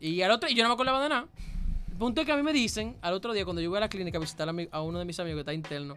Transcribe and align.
Y 0.00 0.22
al 0.22 0.30
otro, 0.30 0.48
y 0.48 0.54
yo 0.54 0.62
no 0.62 0.68
me 0.68 0.74
acordaba 0.74 1.02
de 1.02 1.08
nada. 1.08 1.26
El 1.90 1.96
punto 1.96 2.20
es 2.20 2.26
que 2.26 2.32
a 2.32 2.36
mí 2.36 2.42
me 2.42 2.52
dicen, 2.52 2.96
al 3.02 3.14
otro 3.14 3.32
día, 3.32 3.44
cuando 3.44 3.60
yo 3.60 3.68
voy 3.70 3.78
a 3.78 3.80
la 3.80 3.88
clínica 3.88 4.18
a 4.18 4.20
visitar 4.20 4.48
a, 4.48 4.52
mi- 4.52 4.68
a 4.70 4.80
uno 4.82 4.98
de 4.98 5.04
mis 5.04 5.18
amigos 5.18 5.38
que 5.38 5.40
está 5.40 5.52
interno, 5.52 5.96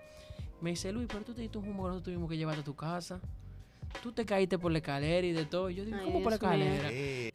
me 0.61 0.71
dice, 0.71 0.91
Luis, 0.91 1.07
pero 1.11 1.23
tú 1.23 1.33
te 1.33 1.41
diste 1.41 1.57
un 1.57 1.65
humo 1.67 1.83
que 1.83 1.89
nosotros 1.89 2.03
tuvimos 2.05 2.29
que 2.29 2.37
llevarte 2.37 2.61
a 2.61 2.63
tu 2.63 2.75
casa. 2.75 3.19
Tú 4.01 4.11
te 4.11 4.25
caíste 4.25 4.57
por 4.57 4.71
la 4.71 4.79
escalera 4.79 5.27
y 5.27 5.33
de 5.33 5.45
todo. 5.45 5.69
Y 5.69 5.75
yo 5.75 5.85
digo, 5.85 5.97
Ay, 5.99 6.05
¿cómo 6.05 6.21
por 6.23 6.31
la 6.31 6.35
escalera? 6.35 6.89
Eh, 6.91 7.31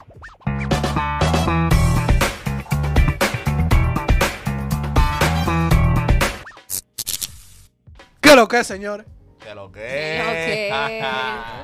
¿Qué 8.21 8.35
lo 8.35 8.49
que, 8.49 8.65
señores? 8.65 9.07
¿Qué 9.43 9.55
lo 9.55 9.71
que? 9.71 9.81
¿Qué 9.81 11.05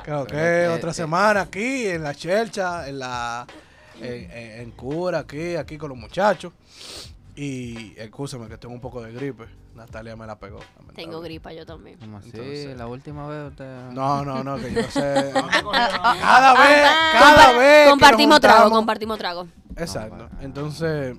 ¿Qué 0.05 0.11
lo 0.11 0.25
que? 0.25 0.35
que- 0.35 0.67
Otra 0.69 0.93
semana 0.93 1.41
aquí 1.41 1.87
en 1.87 2.03
la 2.03 2.15
chelcha, 2.15 2.87
en 2.87 2.99
la 2.99 3.45
en, 4.01 4.31
en- 4.31 4.61
en 4.61 4.71
cura, 4.71 5.19
aquí, 5.19 5.55
aquí 5.55 5.77
con 5.77 5.89
los 5.89 5.97
muchachos. 5.97 6.51
Y 7.35 7.93
escúchame 7.97 8.47
que 8.47 8.57
tengo 8.57 8.75
un 8.75 8.81
poco 8.81 9.01
de 9.01 9.11
gripe. 9.11 9.45
Natalia 9.73 10.15
me 10.15 10.27
la 10.27 10.37
pegó. 10.37 10.59
Tengo 10.93 11.19
gripa 11.19 11.51
yo 11.51 11.65
también. 11.65 11.97
¿Cómo 11.99 12.17
así? 12.17 12.29
Entonces- 12.31 12.77
La 12.77 12.85
última 12.85 13.27
vez 13.27 13.49
usted... 13.49 13.89
No, 13.91 14.23
no, 14.23 14.43
no, 14.43 14.55
que 14.57 14.71
yo 14.71 14.81
no 14.83 14.87
sé. 14.91 15.31
cada 15.33 16.53
vez, 16.53 16.87
cada 17.11 17.53
Compar- 17.53 17.57
vez. 17.59 17.83
que 17.85 17.89
Compartimos 17.89 18.29
nos 18.35 18.39
trago, 18.41 18.69
compartimos 18.69 19.17
trago. 19.17 19.47
Exacto. 19.75 20.29
Entonces, 20.41 21.17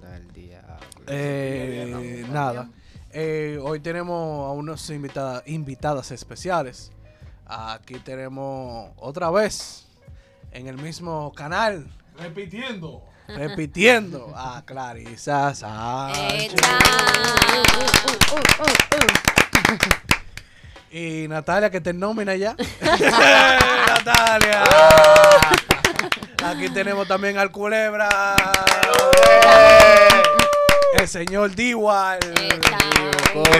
eh, 1.09 2.25
nada. 2.33 2.69
Eh, 3.11 3.59
hoy 3.62 3.80
tenemos 3.80 4.48
a 4.48 4.52
unos 4.52 4.88
invitadas, 4.91 5.42
invitadas 5.47 6.11
especiales. 6.11 6.91
Aquí 7.47 7.95
tenemos 8.00 8.91
otra 8.97 9.30
vez 9.30 9.86
en 10.52 10.66
el 10.69 10.77
mismo 10.78 11.33
canal, 11.33 11.86
Repitiendo. 12.18 13.02
repitiendo 13.27 14.32
a 14.36 14.62
Clarisa 14.64 15.55
Sánchez. 15.55 16.52
Echa. 16.52 16.78
Y 20.91 21.27
Natalia, 21.27 21.70
que 21.70 21.80
te 21.80 21.92
nómina 21.92 22.36
ya. 22.36 22.55
Natalia. 22.80 24.62
Aquí 26.44 26.69
tenemos 26.69 27.08
también 27.08 27.36
al 27.39 27.50
Culebra. 27.50 28.08
El 30.96 31.08
señor 31.08 31.55
Diwal. 31.55 32.19
Echa. 32.41 32.78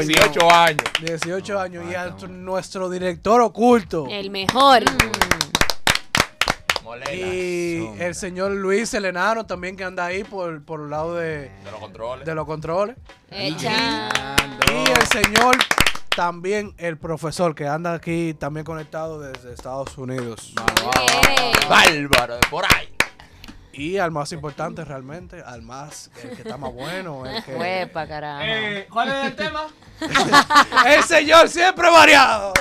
18 0.01 0.51
años. 0.53 0.84
18 1.01 1.61
años. 1.61 1.84
Y 1.91 1.95
a 1.95 2.14
nuestro 2.29 2.89
director 2.89 3.41
oculto. 3.41 4.07
El 4.09 4.31
mejor. 4.31 4.84
Y 7.12 7.89
el 7.98 8.14
señor 8.14 8.53
Luis 8.53 8.91
Selenano 8.91 9.47
también 9.47 9.77
que 9.77 9.84
anda 9.84 10.06
ahí 10.06 10.25
por, 10.25 10.62
por 10.64 10.81
el 10.81 10.91
lado 10.91 11.14
de, 11.14 11.51
De 11.64 11.70
los 11.70 11.81
controles. 11.81 12.27
de 12.27 12.34
los 12.34 12.47
controles. 12.47 12.97
Echa. 13.31 14.12
Y 14.70 14.91
el 14.91 15.06
señor 15.09 15.56
también, 16.14 16.75
el 16.78 16.97
profesor 16.97 17.55
que 17.55 17.67
anda 17.67 17.92
aquí 17.95 18.34
también 18.34 18.64
conectado 18.64 19.20
desde 19.20 19.53
Estados 19.53 19.97
Unidos. 19.98 20.55
Bárbaro, 21.69 22.34
de 22.36 22.47
por 22.48 22.64
ahí. 22.64 22.89
Y 23.73 23.98
al 23.98 24.12
más 24.12 24.31
importante 24.31 24.84
realmente, 24.84 25.42
al 25.45 25.62
más, 25.62 26.08
el 26.23 26.31
que 26.31 26.42
está 26.42 26.56
más 26.56 26.73
bueno, 26.73 27.27
el 27.27 27.42
que... 27.42 27.56
Huepa, 27.56 28.06
carajo. 28.06 28.45
Eh, 28.45 28.86
¿Cuál 28.89 29.08
es 29.08 29.25
el 29.27 29.34
tema? 29.34 29.67
El 30.86 31.03
señor 31.05 31.48
siempre 31.48 31.91
variado. 31.91 32.53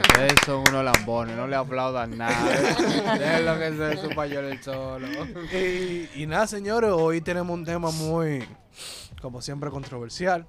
Ustedes 0.00 0.34
son 0.44 0.64
unos 0.68 0.84
lambones, 0.84 1.33
no 1.44 1.50
le 1.50 1.56
aplaudan 1.56 2.16
nada. 2.16 3.18
Déjenlo 3.18 3.58
que 3.58 3.76
se 3.76 4.00
supa 4.00 4.26
yo 4.26 4.40
el 4.40 4.62
solo. 4.62 5.06
Y, 5.52 6.08
y 6.14 6.26
nada, 6.26 6.46
señores, 6.46 6.90
hoy 6.90 7.20
tenemos 7.20 7.52
un 7.52 7.66
tema 7.66 7.90
muy, 7.90 8.48
como 9.20 9.42
siempre, 9.42 9.68
controversial. 9.68 10.46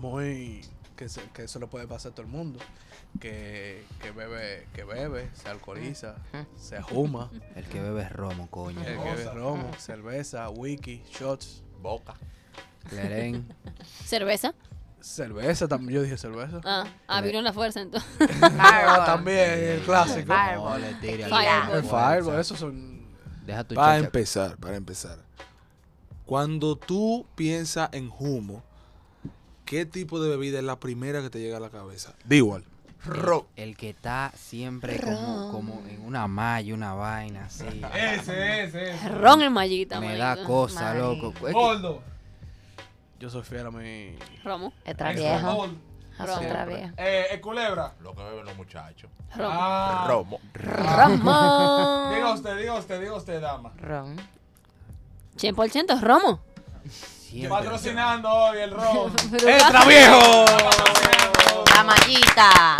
Muy, 0.00 0.62
que 0.96 1.08
se, 1.08 1.22
que 1.32 1.44
eso 1.44 1.60
le 1.60 1.68
puede 1.68 1.86
pasar 1.86 2.10
a 2.10 2.14
todo 2.16 2.26
el 2.26 2.32
mundo. 2.32 2.58
Que, 3.20 3.84
que 4.02 4.10
bebe, 4.10 4.66
que 4.74 4.82
bebe, 4.82 5.30
se 5.34 5.48
alcoholiza, 5.48 6.16
se 6.56 6.82
juma. 6.82 7.30
El 7.54 7.64
que 7.66 7.80
bebe 7.80 8.02
es 8.02 8.10
romo, 8.10 8.48
coño. 8.50 8.80
El 8.80 8.98
que 8.98 9.10
bebe 9.10 9.30
romo, 9.32 9.70
cerveza, 9.78 10.50
whisky, 10.50 11.04
shots, 11.08 11.62
Boca. 11.80 12.14
Clerén. 12.88 13.46
¿Cerveza? 14.04 14.54
Cerveza 15.04 15.68
también. 15.68 15.96
Yo 15.98 16.02
dije 16.02 16.16
cerveza. 16.16 16.60
Ah, 16.64 16.84
ah, 17.06 17.20
vino 17.20 17.40
la 17.42 17.52
fuerza 17.52 17.80
entonces. 17.80 18.08
Ah, 18.58 19.02
también, 19.06 19.50
el 19.50 19.80
clásico. 19.82 20.32
Fireball. 20.32 20.80
No 20.80 20.86
le 20.86 20.94
Fireball. 20.94 21.76
El 21.76 21.82
Fireball, 21.84 22.40
esos 22.40 22.58
son. 22.58 23.04
Deja 23.46 23.64
tu 23.64 23.74
Para 23.74 23.98
empezar, 23.98 24.56
para 24.56 24.76
empezar. 24.76 25.18
Cuando 26.24 26.76
tú 26.76 27.26
piensas 27.34 27.90
en 27.92 28.10
humo, 28.18 28.62
¿qué 29.66 29.84
tipo 29.84 30.20
de 30.22 30.30
bebida 30.30 30.58
es 30.58 30.64
la 30.64 30.80
primera 30.80 31.20
que 31.20 31.28
te 31.28 31.38
llega 31.38 31.58
a 31.58 31.60
la 31.60 31.68
cabeza? 31.68 32.14
Da 32.24 32.36
igual. 32.36 32.64
Ro. 33.04 33.46
El 33.56 33.76
que 33.76 33.90
está 33.90 34.32
siempre 34.34 34.98
como, 34.98 35.52
como 35.52 35.82
en 35.86 36.00
una 36.06 36.26
malla, 36.26 36.72
una 36.72 36.94
vaina 36.94 37.44
así. 37.44 37.66
Ese, 37.94 38.64
ese, 38.64 38.92
ese. 38.92 39.08
Ron 39.10 39.42
en 39.42 39.52
mallita, 39.52 40.00
Me 40.00 40.16
marico. 40.18 40.24
da 40.24 40.46
cosa, 40.46 40.94
loco. 40.94 41.28
Es 41.36 41.44
que- 41.44 41.52
Gordo. 41.52 42.13
Yo 43.24 43.30
soy 43.30 43.42
fiel 43.42 43.66
a 43.66 43.70
mi. 43.70 44.18
Romo. 44.44 44.74
Otra 44.86 45.12
vieja. 45.12 45.50
Gordo. 45.50 45.74
Otra 46.20 46.66
vieja. 46.66 46.92
Eh, 46.98 47.28
el 47.30 47.40
culebra. 47.40 47.94
Lo 48.02 48.14
que 48.14 48.22
beben 48.22 48.44
los 48.44 48.54
muchachos. 48.54 49.10
Romo. 49.34 49.50
Ah. 49.50 50.04
Romo. 50.06 50.40
Romo. 50.52 52.10
Diga 52.14 52.34
usted, 52.34 52.58
diga 52.58 52.74
usted, 52.74 53.00
diga 53.00 53.14
usted, 53.14 53.40
dama. 53.40 53.72
Ron. 53.78 54.18
100% 55.38 56.00
Romo. 56.02 56.40
siempre- 56.86 57.48
Patrocinando 57.48 58.28
hoy 58.30 58.58
el 58.58 58.70
ron. 58.72 59.10
¡Extra 59.32 59.84
viejo! 59.86 60.44
La 61.74 61.82
mallita. 61.82 62.76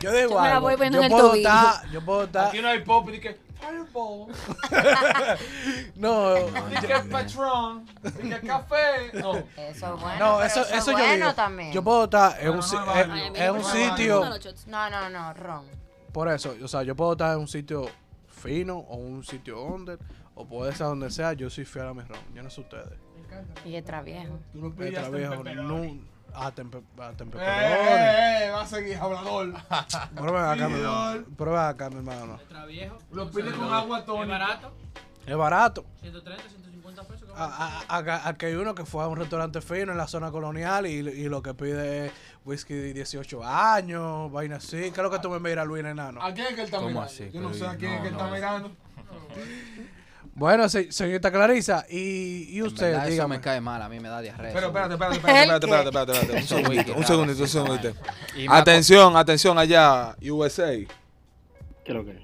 Yo 0.00 0.10
digo 0.12 0.30
Yo 0.30 0.40
me 0.40 0.48
la 0.48 0.58
voy 0.58 0.76
yo 0.76 0.82
en 0.82 0.94
el 0.96 1.10
puedo 1.12 1.28
tobillo. 1.28 1.48
estar, 1.48 1.90
yo 1.92 2.04
puedo 2.04 2.24
estar, 2.24 2.48
Aquí 2.48 2.60
no 2.60 2.68
hay 2.70 2.80
pop, 2.80 3.08
y 3.10 3.20
que 3.20 3.38
Fireball, 3.58 4.28
no, 5.96 6.36
y 6.70 6.86
que 6.86 6.94
Patron, 7.10 7.86
y 8.22 8.28
que 8.30 8.40
café. 8.46 9.10
No. 9.14 9.36
Eso 9.56 9.94
es 9.94 10.00
bueno. 10.02 10.18
no, 10.18 10.42
eso, 10.42 10.60
eso 10.62 10.90
yo 10.92 10.98
bueno 10.98 11.14
digo, 11.14 11.34
también. 11.34 11.72
yo 11.72 11.82
puedo 11.82 12.04
estar 12.04 12.38
en 12.40 12.46
No, 12.46 12.52
un, 12.54 12.58
no, 12.60 12.84
no, 13.06 13.16
en- 13.16 13.36
en 13.36 13.50
un 13.54 13.64
sitio. 13.64 14.24
No, 14.66 14.90
no, 14.90 15.08
no, 15.10 15.32
ron. 15.34 15.64
por 16.12 16.28
eso, 16.28 16.54
o 16.62 16.68
sea, 16.68 16.82
yo 16.82 16.94
puedo 16.94 17.12
estar 17.12 17.32
en 17.34 17.40
un 17.40 17.48
sitio 17.48 17.86
fino 18.28 18.76
o 18.78 18.96
un 18.96 19.24
sitio 19.24 19.62
under, 19.62 19.98
o 20.34 20.46
puede 20.46 20.72
ser 20.72 20.86
donde 20.88 21.10
sea, 21.10 21.32
yo 21.32 21.48
soy 21.50 21.64
fiel 21.64 21.86
a 21.86 21.94
mi 21.94 22.02
ron, 22.02 22.18
yo 22.34 22.42
no 22.42 22.50
sé 22.50 22.60
ustedes. 22.60 22.98
Y 23.64 23.76
otra 23.76 24.02
vieja. 24.02 24.28
Tú 24.52 24.58
no 24.60 24.84
Extra 24.84 25.08
viejo, 25.10 25.42
no, 25.44 25.84
a 26.36 26.50
tempe, 26.52 26.78
a 26.98 27.10
Eh, 27.38 27.42
eh, 27.44 28.46
eh, 28.46 28.50
va 28.50 28.60
a 28.62 28.66
seguir 28.66 28.96
hablador. 28.96 29.52
Ven 30.12 30.36
acá, 30.36 30.68
mi 30.68 30.74
hermano, 30.80 31.24
ven 31.38 31.54
acá, 31.56 31.90
mi 31.90 31.96
hermano, 31.96 32.38
viejo. 32.66 32.98
Lo 33.12 33.30
pide 33.30 33.52
con 33.52 33.72
agua 33.72 34.00
Es 34.00 34.06
barato. 34.28 34.72
es 35.26 35.36
barato. 35.36 35.84
130, 36.00 36.42
150 36.48 37.02
pesos. 37.04 37.28
A- 37.34 37.82
a- 37.88 37.98
a- 37.98 38.28
Aquí 38.28 38.46
hay 38.46 38.54
uno 38.54 38.74
que 38.74 38.84
fue 38.84 39.02
a 39.02 39.08
un 39.08 39.16
restaurante 39.16 39.60
fino 39.60 39.92
en 39.92 39.98
la 39.98 40.06
zona 40.06 40.30
colonial 40.30 40.86
y, 40.86 40.90
y 41.00 41.28
lo 41.28 41.42
que 41.42 41.54
pide 41.54 42.06
es 42.06 42.12
whisky 42.44 42.74
de 42.74 42.92
18 42.92 43.42
años, 43.44 44.30
vaina 44.30 44.56
así. 44.56 44.76
¿Qué 44.76 44.88
es 44.88 44.96
lo 44.98 45.10
que 45.10 45.18
tú 45.18 45.30
me 45.30 45.40
miras, 45.40 45.66
Luis 45.66 45.84
Enano? 45.84 46.22
¿A 46.22 46.32
quién 46.32 46.46
es 46.48 46.54
que 46.54 46.60
él 46.60 46.66
está 46.66 46.76
¿Cómo 46.78 46.88
mirando? 46.88 47.06
así? 47.10 47.30
Yo 47.32 47.40
no 47.40 47.52
sé 47.54 47.66
a 47.66 47.76
quién 47.76 47.92
es 47.92 48.00
que 48.02 48.08
él 48.08 48.14
no, 48.14 48.20
está 48.20 48.30
mirando. 48.34 48.70
Bueno, 50.36 50.68
se- 50.68 50.92
señorita 50.92 51.32
Clarisa, 51.32 51.86
y, 51.88 52.48
y 52.50 52.58
En 52.58 52.66
usted, 52.66 52.86
verdad, 52.88 53.04
eso 53.04 53.10
dígame. 53.12 53.36
me 53.36 53.40
cae 53.40 53.60
mal, 53.60 53.80
a 53.80 53.88
mí 53.88 53.98
me 54.00 54.08
da 54.08 54.20
diarrea. 54.20 54.52
Pero 54.52 54.66
eso, 54.68 54.68
espérate, 54.68 54.92
espérate, 54.94 55.16
espérate, 55.16 55.66
espérate, 55.66 55.66
espérate, 55.66 56.12
espérate, 56.12 56.12
espérate. 56.12 56.42
Un 56.42 56.46
segundito, 56.48 56.94
un 56.98 57.04
segundito, 57.06 57.42
un 57.42 57.48
segundito. 57.48 57.88
Y 58.36 58.40
me 58.42 58.46
da 58.48 58.56
Atención, 58.58 59.16
atención 59.16 59.58
allá, 59.58 60.14
USA. 60.30 60.66
¿Qué 60.76 60.86
es 61.86 61.94
lo 61.94 62.04
que 62.04 62.10
es? 62.12 62.18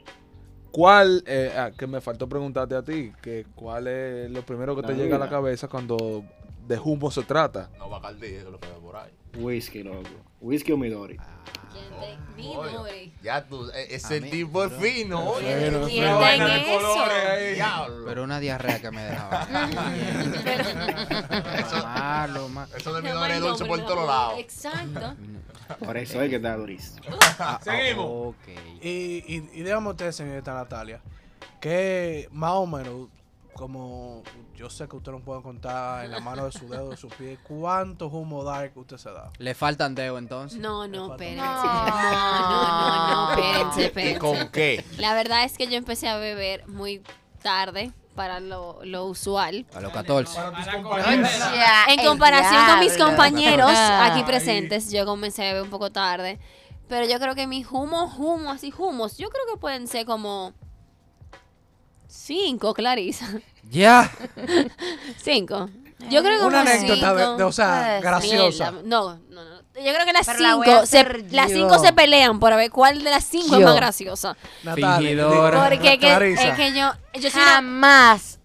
¿Cuál, 0.70 1.22
eh, 1.26 1.54
ah, 1.56 1.70
que 1.76 1.86
me 1.86 2.00
faltó 2.02 2.28
preguntarte 2.28 2.74
a 2.74 2.82
ti, 2.82 3.12
que 3.22 3.46
cuál 3.54 3.86
es 3.88 4.30
lo 4.30 4.42
primero 4.44 4.76
que 4.76 4.82
te 4.82 4.92
La 4.92 4.98
llega 4.98 5.16
a 5.16 5.18
la 5.18 5.28
cabeza 5.28 5.68
cuando 5.68 6.24
de 6.66 6.78
humo 6.78 7.10
se 7.10 7.22
trata? 7.22 7.70
No 7.78 7.91
va 7.91 8.10
eso 8.10 8.24
es 8.24 8.44
lo 8.44 8.59
que 8.60 8.68
ve 8.68 8.74
por 8.80 8.97
ahí. 8.97 9.10
Whisky, 9.36 9.82
loco. 9.82 10.09
Whisky 10.41 10.72
o 10.72 10.76
Midori. 10.76 11.16
¿Quién 11.72 11.84
te 11.88 12.42
Oye, 12.47 12.70
Midori? 12.70 13.12
Ya 13.22 13.44
tú, 13.44 13.70
e- 13.70 13.94
ese 13.94 14.20
mí- 14.20 14.30
tipo 14.30 14.62
es 14.64 14.72
fino, 14.74 15.30
oye. 15.30 15.70
Bueno, 15.70 15.86
¿Quién 15.86 16.04
pero- 16.04 16.18
de 16.48 16.64
colores 16.64 17.26
ahí. 17.28 17.54
Diablo. 17.54 18.04
Pero 18.06 18.24
una 18.24 18.41
diarrea 18.41 18.80
que 18.80 18.91
me 18.91 19.03
dejaba. 19.04 19.47
malo, 21.84 22.48
ma- 22.48 22.68
Eso 22.76 22.92
de 22.92 23.03
mi 23.03 23.08
Se 23.08 23.15
llama 23.15 23.28
nombre 23.28 23.34
es 23.36 23.41
dulce 23.41 23.65
por 23.65 23.80
todos 23.84 24.06
lados. 24.06 24.34
Exacto. 24.38 25.15
Por 25.78 25.97
eso 25.97 26.20
es 26.20 26.28
que 26.28 26.36
está 26.36 26.54
durísimo. 26.56 27.00
Ah, 27.38 27.58
Seguimos. 27.62 28.06
Ok. 28.34 28.48
Y, 28.82 29.24
y, 29.26 29.36
y 29.54 29.62
dígame 29.62 29.88
usted, 29.88 30.12
señorita 30.12 30.53
Natalia, 30.53 31.00
que 31.60 32.28
más 32.30 32.53
o 32.54 32.66
menos, 32.66 33.08
como 33.54 34.22
yo 34.54 34.71
sé 34.71 34.89
que 34.89 34.97
usted 34.97 35.13
no 35.13 35.21
puede 35.21 35.43
contar 35.43 36.04
en 36.04 36.10
la 36.10 36.21
mano 36.21 36.45
de 36.45 36.53
su 36.53 36.69
dedo, 36.69 36.91
de 36.91 36.97
su 36.97 37.09
pie, 37.09 37.39
¿cuántos 37.47 38.13
humo 38.13 38.45
dark 38.45 38.72
usted 38.77 38.97
se 38.97 39.10
da? 39.10 39.31
Le 39.39 39.54
faltan 39.54 39.95
dedos 39.95 40.19
entonces. 40.19 40.59
No, 40.59 40.87
no, 40.89 41.13
espérense. 41.13 41.43
No. 41.43 41.63
No, 41.63 41.84
no, 41.84 43.09
no, 43.09 43.15
no, 43.15 43.31
espérense, 43.33 43.81
¿Y 43.81 43.84
espérense. 43.84 44.19
con 44.19 44.49
qué? 44.49 44.84
La 44.99 45.15
verdad 45.15 45.45
es 45.45 45.57
que 45.59 45.66
yo 45.66 45.77
empecé 45.77 46.09
a 46.09 46.16
beber 46.16 46.66
muy 46.69 47.03
tarde, 47.43 47.93
para 48.15 48.41
lo, 48.41 48.78
lo 48.84 49.07
usual. 49.07 49.66
A 49.75 49.81
los 49.81 49.93
14. 49.93 50.34
Ya, 51.54 51.87
En 51.89 52.04
comparación 52.07 52.66
con 52.66 52.81
mis 52.81 52.97
compañeros 52.97 53.71
aquí 53.71 54.19
Ay. 54.21 54.25
presentes, 54.25 54.91
yo 54.91 55.04
comencé 55.07 55.43
a 55.43 55.47
beber 55.49 55.63
un 55.63 55.71
poco 55.71 55.91
tarde. 55.91 56.39
Pero 56.89 57.07
yo 57.07 57.19
creo 57.19 57.34
que 57.34 57.47
mis 57.47 57.66
humos, 57.71 58.19
humos, 58.19 58.57
así 58.57 58.72
humos, 58.77 59.16
yo 59.16 59.31
creo 59.31 59.45
que 59.51 59.59
pueden 59.59 59.87
ser 59.89 60.04
como 60.04 60.53
cinco, 62.12 62.74
Clarisa. 62.74 63.26
Ya. 63.70 64.10
Cinco. 65.22 65.70
Yo 66.10 66.22
creo 66.22 66.41
que 66.41 66.44
Una 66.44 66.59
como 66.64 66.70
anécdota, 66.72 67.14
de- 67.14 67.22
cinco. 67.24 67.36
de- 67.38 67.44
o 67.44 67.53
sea, 67.53 68.00
graciosa. 68.00 68.72
Mierda, 68.72 68.88
No, 68.88 69.14
no, 69.30 69.44
no. 69.44 69.62
Yo 69.74 69.94
creo 69.94 70.04
que 70.04 70.12
las 70.12 70.26
Pero 70.26 70.38
la 70.41 70.54
voy 70.56 70.68
a 70.68 70.84
cinco, 70.84 70.86
se, 70.86 71.34
las 71.34 71.48
yo. 71.50 71.56
cinco 71.56 71.78
se 71.78 71.92
pelean 71.94 72.38
por 72.41 72.54
ver 72.56 72.70
cuál 72.70 73.03
de 73.03 73.10
las 73.10 73.24
cinco 73.24 73.54
es 73.54 73.60
Yo. 73.60 73.66
más 73.66 73.76
graciosa. 73.76 74.36
Natalia, 74.64 74.97
Fingidora. 74.98 75.62
Porque 75.70 75.92
que- 75.98 75.98
Clarisa. 76.09 76.48
es 76.48 76.56
que 76.56 76.72
yo, 76.78 76.91
yo 77.14 77.30
soy 77.30 77.41
una- 77.41 77.50
Jamás. 77.53 78.38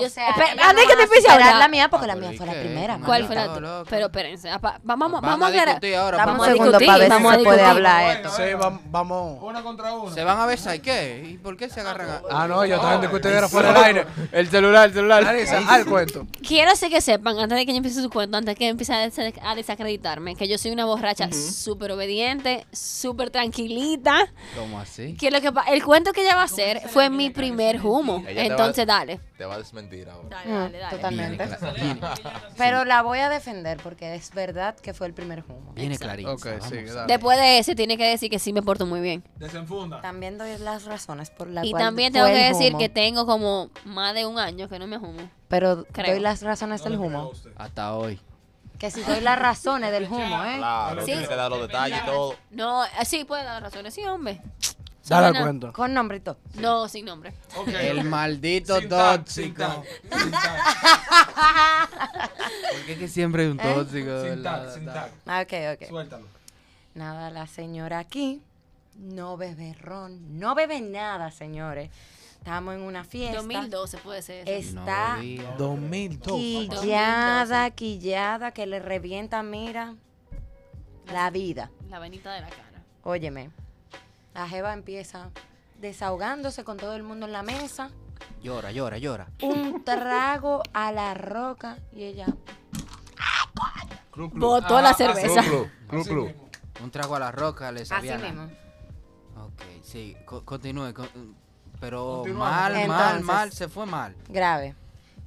Yo- 0.00 0.06
O 0.06 0.10
sea, 0.10 0.28
antes 0.30 0.86
que 0.86 0.96
te 0.96 1.02
empiece 1.02 1.28
a 1.28 1.34
hablar. 1.34 1.56
la 1.56 1.68
mía 1.68 1.88
porque 1.88 2.04
Ah, 2.04 2.08
la 2.08 2.14
pero 2.14 2.26
mía 2.26 2.34
¿y 2.34 2.38
fue 2.38 2.46
la 2.46 2.52
primera. 2.52 2.94
¿Cómo 2.94 3.06
¿Cuál 3.06 3.26
fue 3.26 3.34
la 3.34 3.44
todo 3.44 3.54
tu- 3.54 3.60
loco. 3.60 3.86
Pero 3.90 4.06
espérense, 4.06 4.48
vamos, 4.50 4.80
vamos, 4.82 5.20
Vamos 5.22 5.48
a 5.48 5.50
discutir 5.52 5.94
ahora. 5.96 6.24
Vamos 6.24 6.46
a 6.48 6.52
discutir, 6.52 6.88
vamos 7.08 7.32
a 7.32 7.36
discutir. 7.36 7.60
hablar 7.64 8.16
esto. 8.16 8.30
Sí, 8.30 8.42
vam- 8.42 8.80
vamos. 8.86 9.38
Una 9.42 9.62
contra 9.62 9.92
una. 9.94 10.14
¿Se 10.14 10.24
van 10.24 10.38
a 10.38 10.46
besar 10.46 10.76
y 10.76 10.80
qué? 10.80 11.30
¿Y 11.32 11.38
por 11.38 11.56
qué 11.56 11.68
se 11.68 11.80
agarran 11.80 12.10
a.? 12.10 12.22
Ah, 12.30 12.46
no, 12.48 12.64
yo 12.64 12.78
también 12.80 13.00
discutiera 13.02 13.48
fuera 13.48 13.72
del 13.72 13.84
aire. 13.84 14.06
El 14.32 14.48
celular, 14.48 14.88
el 14.88 14.94
celular. 14.94 15.36
Al 15.68 15.86
cuento. 15.86 16.26
Quiero 16.46 16.70
que 16.90 17.00
sepan, 17.00 17.38
antes 17.38 17.56
de 17.58 17.66
que 17.66 17.72
yo 17.72 17.76
empiece 17.76 18.00
su 18.02 18.10
cuento, 18.10 18.36
antes 18.36 18.54
de 18.54 18.58
que 18.58 18.68
empiece 18.68 18.92
a, 18.94 18.98
des- 19.00 19.34
a 19.42 19.54
desacreditarme, 19.54 20.34
que 20.36 20.48
yo 20.48 20.56
soy 20.58 20.70
una 20.70 20.84
borracha 20.84 21.28
súper 21.32 21.92
obediente, 21.92 22.66
súper 22.72 23.30
tranquilita. 23.30 24.16
¿Cómo 24.56 24.80
así? 24.80 25.14
Que 25.16 25.30
lo 25.30 25.40
que 25.40 25.50
el 25.68 25.84
cuento 25.84 26.12
que 26.12 26.22
ella 26.22 26.36
va 26.36 26.42
a 26.42 26.46
hacer 26.46 26.80
fue 26.88 27.10
mi 27.10 27.30
primer 27.30 27.84
humo. 27.84 28.22
Entonces, 28.26 28.86
dale. 28.86 29.20
Te 29.36 29.44
va 29.44 29.54
a 29.54 29.58
desmentir 29.58 29.89
ahora. 30.08 30.28
Dale, 30.28 30.50
dale, 30.50 30.68
Mm, 30.68 30.80
dale. 30.80 30.96
Totalmente. 30.96 31.46
Viene, 31.74 32.00
Pero 32.56 32.84
la 32.84 33.02
voy 33.02 33.18
a 33.18 33.28
defender 33.28 33.78
porque 33.82 34.14
es 34.14 34.32
verdad 34.32 34.74
que 34.76 34.94
fue 34.94 35.06
el 35.06 35.14
primer 35.14 35.44
humo. 35.48 35.72
viene. 35.74 35.96
Ok, 36.26 36.46
sí, 36.68 36.82
dale. 36.84 37.06
Después 37.12 37.38
de 37.38 37.58
ese, 37.58 37.74
tiene 37.74 37.96
que 37.96 38.06
decir 38.08 38.30
que 38.30 38.38
sí 38.38 38.52
me 38.52 38.62
porto 38.62 38.86
muy 38.86 39.00
bien. 39.00 39.22
Desenfunda. 39.36 40.00
También 40.00 40.38
doy 40.38 40.56
las 40.58 40.84
razones 40.84 41.30
por 41.30 41.48
las 41.48 41.64
Y 41.64 41.70
cuales 41.70 41.86
también 41.88 42.12
fue 42.12 42.20
tengo 42.20 42.32
que 42.34 42.46
el 42.48 42.52
decir 42.54 42.70
humo. 42.70 42.78
que 42.78 42.88
tengo 42.88 43.26
como 43.26 43.70
más 43.84 44.14
de 44.14 44.26
un 44.26 44.38
año 44.38 44.68
que 44.68 44.78
no 44.78 44.86
me 44.86 44.96
humo. 44.98 45.28
Pero 45.48 45.84
creo. 45.92 46.12
doy 46.12 46.20
las 46.20 46.42
razones 46.42 46.82
del 46.84 46.98
humo. 46.98 47.32
Hasta 47.56 47.94
hoy. 47.94 48.20
Que 48.78 48.90
si 48.90 49.02
doy 49.02 49.20
las 49.20 49.38
razones 49.38 49.92
del 49.92 50.04
humo, 50.04 50.42
¿eh? 50.44 50.54
Claro, 50.56 51.00
Sí. 51.02 51.12
tiene 51.12 51.28
que 51.28 51.36
dar 51.36 51.50
los 51.50 51.60
detalles 51.60 51.98
y 52.02 52.06
todo. 52.06 52.34
No, 52.50 52.84
eh, 52.84 52.88
sí, 53.04 53.24
puede 53.24 53.44
dar 53.44 53.62
razones, 53.62 53.92
sí, 53.92 54.02
hombre. 54.06 54.40
Dale 55.10 55.26
al 55.26 55.32
Suena- 55.32 55.44
cuento. 55.46 55.72
Con 55.72 55.92
nombre 55.92 56.16
y 56.18 56.20
todo. 56.20 56.38
No, 56.54 56.88
sin 56.88 57.04
nombre. 57.04 57.34
El 57.80 58.04
maldito 58.04 58.78
Sin 58.78 58.88
tag, 58.88 59.18
tóxico. 59.24 59.32
sin 59.32 59.54
tag, 59.54 59.84
sin 60.22 60.30
tag, 60.30 61.90
¿Por 62.72 62.86
qué 62.86 62.98
que 62.98 63.08
siempre 63.08 63.42
hay 63.42 63.48
un 63.48 63.56
tóxico? 63.58 64.10
de 64.10 64.30
sin 64.30 64.42
verdad? 64.42 64.64
tag, 64.66 64.74
sin 64.74 64.84
tag. 64.86 65.10
Ah, 65.26 65.40
Ok, 65.42 65.52
ok. 65.82 65.88
Suéltalo. 65.88 66.26
Nada, 66.94 67.30
la 67.30 67.46
señora 67.46 67.98
aquí 67.98 68.42
no 68.96 69.36
bebe 69.36 69.74
ron, 69.80 70.38
no 70.38 70.54
bebe 70.54 70.80
nada, 70.80 71.30
señores. 71.30 71.90
Estamos 72.38 72.74
en 72.74 72.80
una 72.82 73.04
fiesta. 73.04 73.36
2012 73.38 73.98
puede 73.98 74.22
ser. 74.22 74.48
ese. 74.48 74.72
No 74.72 74.80
Está. 74.82 75.18
2002. 75.58 76.36
quillada, 76.38 77.70
quillada, 77.70 78.50
que 78.52 78.66
le 78.66 78.78
revienta, 78.80 79.42
mira, 79.42 79.94
la 81.12 81.30
vida. 81.30 81.70
La 81.88 81.98
venita 81.98 82.32
de 82.32 82.40
la 82.42 82.48
cara. 82.48 82.82
Óyeme, 83.02 83.50
la 84.34 84.48
jeva 84.48 84.72
empieza 84.72 85.30
desahogándose 85.80 86.64
con 86.64 86.76
todo 86.76 86.94
el 86.94 87.02
mundo 87.02 87.26
en 87.26 87.32
la 87.32 87.42
mesa, 87.42 87.90
Llora, 88.42 88.70
llora, 88.70 88.98
llora. 88.98 89.28
un 89.42 89.82
trago 89.84 90.62
a 90.72 90.92
la 90.92 91.14
roca 91.14 91.78
y 91.92 92.04
ella. 92.04 92.26
Botó 94.16 94.80
la 94.80 94.90
Ah, 94.90 94.94
cerveza. 94.94 95.40
así 95.40 95.48
así. 95.90 96.34
Un 96.82 96.90
trago 96.90 97.16
a 97.16 97.18
la 97.18 97.30
roca 97.32 97.70
le 97.72 97.80
así 97.82 97.88
sabía. 97.88 98.16
nada. 98.18 98.30
mismo. 98.30 98.50
Ok, 99.36 99.62
sí, 99.82 100.16
co- 100.24 100.44
continúe. 100.44 100.92
con- 100.94 101.36
pero 101.80 102.24
mal, 102.26 102.36
mal, 102.36 102.74
Entonces- 102.76 103.22
mal, 103.24 103.52
se 103.52 103.68
fue 103.68 103.86
mal. 103.86 104.14
Grave. 104.28 104.74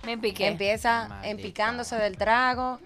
Me 0.06 0.18
piqué. 0.18 0.48
Empieza 0.48 1.08
Maldita. 1.08 1.30
empicándose 1.30 1.96
del 1.96 2.18
trago, 2.18 2.80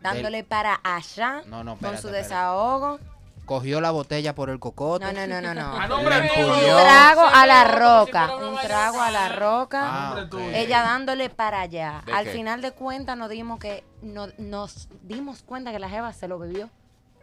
dándole 0.00 0.44
para 0.44 0.80
allá 0.84 1.42
No, 1.46 1.64
no, 1.64 1.72
con 1.76 1.90
su 1.90 2.08
espérate. 2.08 2.16
desahogo. 2.18 3.00
Cogió 3.50 3.80
la 3.80 3.90
botella 3.90 4.32
por 4.32 4.48
el 4.48 4.60
cocote. 4.60 5.04
No, 5.06 5.12
no, 5.12 5.26
no, 5.26 5.40
no, 5.40 5.54
no. 5.54 5.74
Un 5.98 6.04
trago 6.04 7.22
a 7.26 7.46
la 7.46 7.64
roca, 7.64 8.36
un 8.36 8.56
trago 8.60 9.00
a 9.02 9.10
la 9.10 9.28
roca. 9.30 9.80
Ah. 9.82 10.26
Ella 10.54 10.82
dándole 10.82 11.30
para 11.30 11.62
allá. 11.62 12.00
¿De 12.06 12.12
Al 12.12 12.26
qué? 12.26 12.30
final 12.30 12.62
de 12.62 12.70
cuentas 12.70 13.16
nos 13.16 13.28
dimos 13.28 13.58
que 13.58 13.82
no- 14.02 14.28
nos 14.38 14.86
dimos 15.02 15.42
cuenta 15.42 15.72
que 15.72 15.80
la 15.80 15.88
jeva 15.90 16.12
se 16.12 16.28
lo 16.28 16.38
bebió 16.38 16.70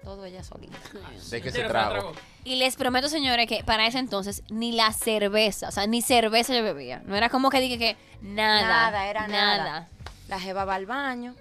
todo 0.04 0.26
ella 0.26 0.44
solita. 0.44 0.78
De 1.32 1.42
que 1.42 1.50
se 1.50 1.64
trago. 1.64 2.12
Y 2.44 2.58
les 2.58 2.76
prometo, 2.76 3.08
señores, 3.08 3.48
que 3.48 3.64
para 3.64 3.88
ese 3.88 4.00
entonces 4.00 4.44
ni 4.50 4.74
la 4.74 4.92
cerveza, 4.92 5.70
o 5.70 5.72
sea, 5.72 5.88
ni 5.88 6.02
cerveza 6.02 6.54
yo 6.54 6.62
bebía. 6.62 7.02
No 7.06 7.16
era 7.16 7.30
como 7.30 7.50
que 7.50 7.62
dije 7.62 7.78
que 7.78 7.96
nada. 8.22 8.68
Nada, 8.92 9.08
era 9.08 9.28
nada. 9.30 9.88
La 10.28 10.42
jeva 10.42 10.66
va 10.66 10.76
al 10.76 10.86
baño, 10.88 11.36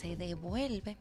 se 0.00 0.14
devuelve. 0.14 0.96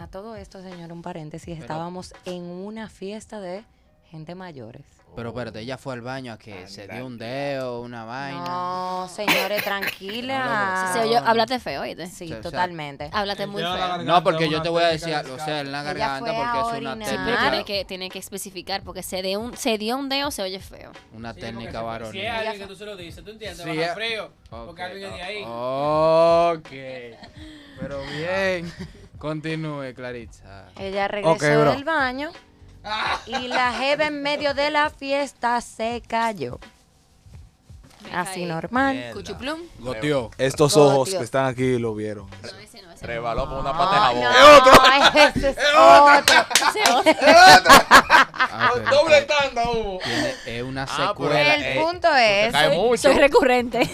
A 0.00 0.06
todo 0.06 0.34
esto, 0.34 0.62
señor, 0.62 0.92
un 0.92 1.02
paréntesis, 1.02 1.58
estábamos 1.58 2.14
en 2.24 2.42
una 2.42 2.88
fiesta 2.88 3.38
de 3.38 3.64
gente 4.10 4.34
mayores. 4.34 4.82
Pero 5.14 5.28
espérate, 5.30 5.60
ella 5.60 5.76
fue 5.76 5.92
al 5.92 6.00
baño 6.00 6.32
a 6.32 6.38
que 6.38 6.66
se 6.68 6.88
dio 6.88 7.04
un 7.04 7.18
dedo, 7.18 7.82
una 7.82 8.04
vaina. 8.06 8.44
No, 8.46 9.08
señores, 9.14 9.62
tranquila. 9.64 10.94
Oyó, 11.04 11.18
háblate 11.18 11.58
feo, 11.58 11.82
¿oíste? 11.82 12.06
Sí, 12.06 12.26
O 12.26 12.28
sea, 12.28 12.40
totalmente. 12.40 13.10
Háblate 13.12 13.46
muy 13.46 13.60
feo. 13.60 13.98
No, 14.04 14.22
porque 14.22 14.48
yo 14.48 14.62
te 14.62 14.70
voy 14.70 14.84
a 14.84 14.86
decir, 14.86 15.14
de 15.14 15.30
o 15.32 15.38
sea, 15.38 15.60
en 15.60 15.70
la 15.72 15.82
garganta 15.82 16.32
porque 16.32 16.76
es 16.76 16.80
una 16.80 17.04
técnica, 17.04 17.40
tiene 17.50 17.64
que, 17.64 17.84
tiene 17.84 18.08
que 18.08 18.20
especificar 18.20 18.82
porque 18.82 19.02
se 19.02 19.20
dio 19.20 19.38
un, 19.40 19.54
se 19.56 19.76
dio 19.78 19.98
un 19.98 20.08
dedo 20.08 20.30
se 20.30 20.42
oye 20.42 20.60
feo. 20.60 20.92
una 21.12 21.34
Sí, 21.34 21.40
técnica 21.40 21.82
porque 21.82 22.06
Si 22.12 22.18
varonil. 22.18 22.24
es 22.24 22.30
alguien 22.32 22.58
que 22.58 22.66
tú 22.66 22.76
se 22.76 22.86
lo 22.86 22.96
dices, 22.96 23.22
¿tú 23.24 23.30
entiendes? 23.32 23.62
Sí, 23.62 23.68
Baja 23.76 23.92
eh. 23.92 23.94
frío. 23.94 24.30
Porque 24.48 24.82
alguien 24.82 25.10
es 25.10 25.14
de 25.16 25.22
ahí. 25.22 25.42
Ok. 25.44 26.70
Pero 27.80 28.00
bien. 28.16 28.72
Continúe, 29.20 29.94
Claritza. 29.94 30.66
Ella 30.78 31.06
regresó 31.06 31.32
Ok, 31.34 31.42
bro. 31.60 31.72
del 31.72 31.84
baño 31.84 32.30
y 33.26 33.48
la 33.48 33.72
jeva 33.74 34.06
en 34.06 34.22
medio 34.22 34.54
de 34.54 34.70
la 34.70 34.88
fiesta 34.90 35.60
se 35.60 36.02
cayó. 36.08 36.58
Me 38.02 38.16
Así 38.16 38.30
caí. 38.40 38.44
normal. 38.46 38.96
Mierda. 38.96 39.12
Cuchuplum. 39.12 39.60
Goteó. 39.78 40.30
Estos 40.38 40.74
ojos 40.78 41.10
que 41.10 41.22
están 41.22 41.44
aquí 41.44 41.78
lo 41.78 41.94
vieron. 41.94 42.30
No, 42.30 42.48
ese 42.58 42.80
no, 42.80 42.90
ese 42.92 43.02
no. 43.02 43.06
Rebaló 43.06 43.46
con 43.46 43.58
una 43.58 43.76
pata 43.76 44.14
de 44.14 44.22
jabón. 44.22 44.22
No, 44.24 45.28
ese 45.28 45.50
es 45.50 45.58
otro. 45.76 46.34
Ese 46.70 46.92
otro. 47.60 47.74
Ah, 48.52 48.70
pero 48.74 48.90
Doble 48.90 49.22
tanda 49.22 49.70
hubo. 49.70 50.00
es 50.46 50.62
una 50.62 50.82
Ah, 50.84 50.86
pero 50.96 51.08
secuela. 51.30 51.54
El 51.54 51.62
eh, 51.62 51.80
punto 51.80 52.08
es, 52.16 52.52
cae 52.52 52.76
mucho. 52.76 53.02
Soy 53.02 53.14
recurrente. 53.18 53.80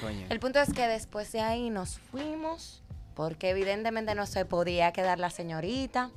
Coño. 0.00 0.26
el 0.28 0.40
punto 0.40 0.60
es 0.60 0.72
que 0.72 0.86
después 0.86 1.32
de 1.32 1.40
ahí 1.40 1.70
nos 1.70 1.98
fuimos, 2.10 2.82
porque 3.20 3.50
evidentemente 3.50 4.14
no 4.14 4.24
se 4.24 4.46
podía 4.46 4.92
quedar 4.92 5.18
la 5.18 5.28
señorita. 5.28 6.08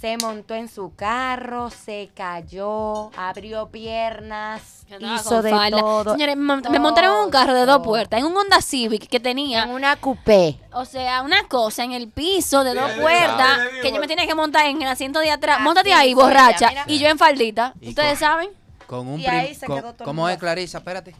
Se 0.00 0.16
montó 0.16 0.54
en 0.54 0.68
su 0.68 0.94
carro, 0.96 1.68
se 1.68 2.08
cayó, 2.14 3.10
abrió 3.14 3.68
piernas, 3.68 4.86
andaba 4.90 5.16
hizo 5.16 5.42
de 5.42 5.50
falda. 5.50 5.78
todo. 5.78 6.12
Señores, 6.14 6.38
me 6.38 6.54
mont- 6.54 6.70
me 6.70 6.78
montaron 6.78 7.14
en 7.18 7.24
un 7.26 7.30
carro 7.30 7.52
de 7.52 7.66
dos 7.66 7.82
puertas, 7.84 8.18
en 8.20 8.24
un 8.24 8.34
Honda 8.34 8.62
Civic 8.62 9.06
que 9.06 9.20
tenía, 9.20 9.64
En 9.64 9.70
una 9.72 9.96
coupé. 9.96 10.58
o 10.72 10.86
sea, 10.86 11.20
una 11.20 11.46
cosa 11.48 11.84
en 11.84 11.92
el 11.92 12.08
piso 12.08 12.64
de 12.64 12.72
dos 12.72 12.90
puertas 12.92 13.58
que 13.82 13.92
yo 13.92 14.00
me 14.00 14.08
tenía 14.08 14.26
que 14.26 14.34
montar 14.34 14.64
en 14.64 14.80
el 14.80 14.88
asiento 14.88 15.18
de 15.18 15.30
atrás. 15.30 15.56
Así 15.56 15.64
Móntate 15.64 15.92
ahí, 15.92 16.14
borracha. 16.14 16.70
mira. 16.70 16.84
Y 16.86 16.98
yo 16.98 17.08
en 17.08 17.18
faldita. 17.18 17.74
Y 17.82 17.90
¿Ustedes 17.90 18.18
saben? 18.20 18.48
Con 18.90 19.06
un 19.06 19.20
Y 19.20 19.26
ahí 19.28 19.54
se 19.54 19.66
con- 19.66 19.78
quedó 19.78 19.94
todo 19.94 20.04
¿Cómo 20.04 20.28
es. 20.28 20.36
Clarisa? 20.36 20.78
Espérate. 20.78 21.14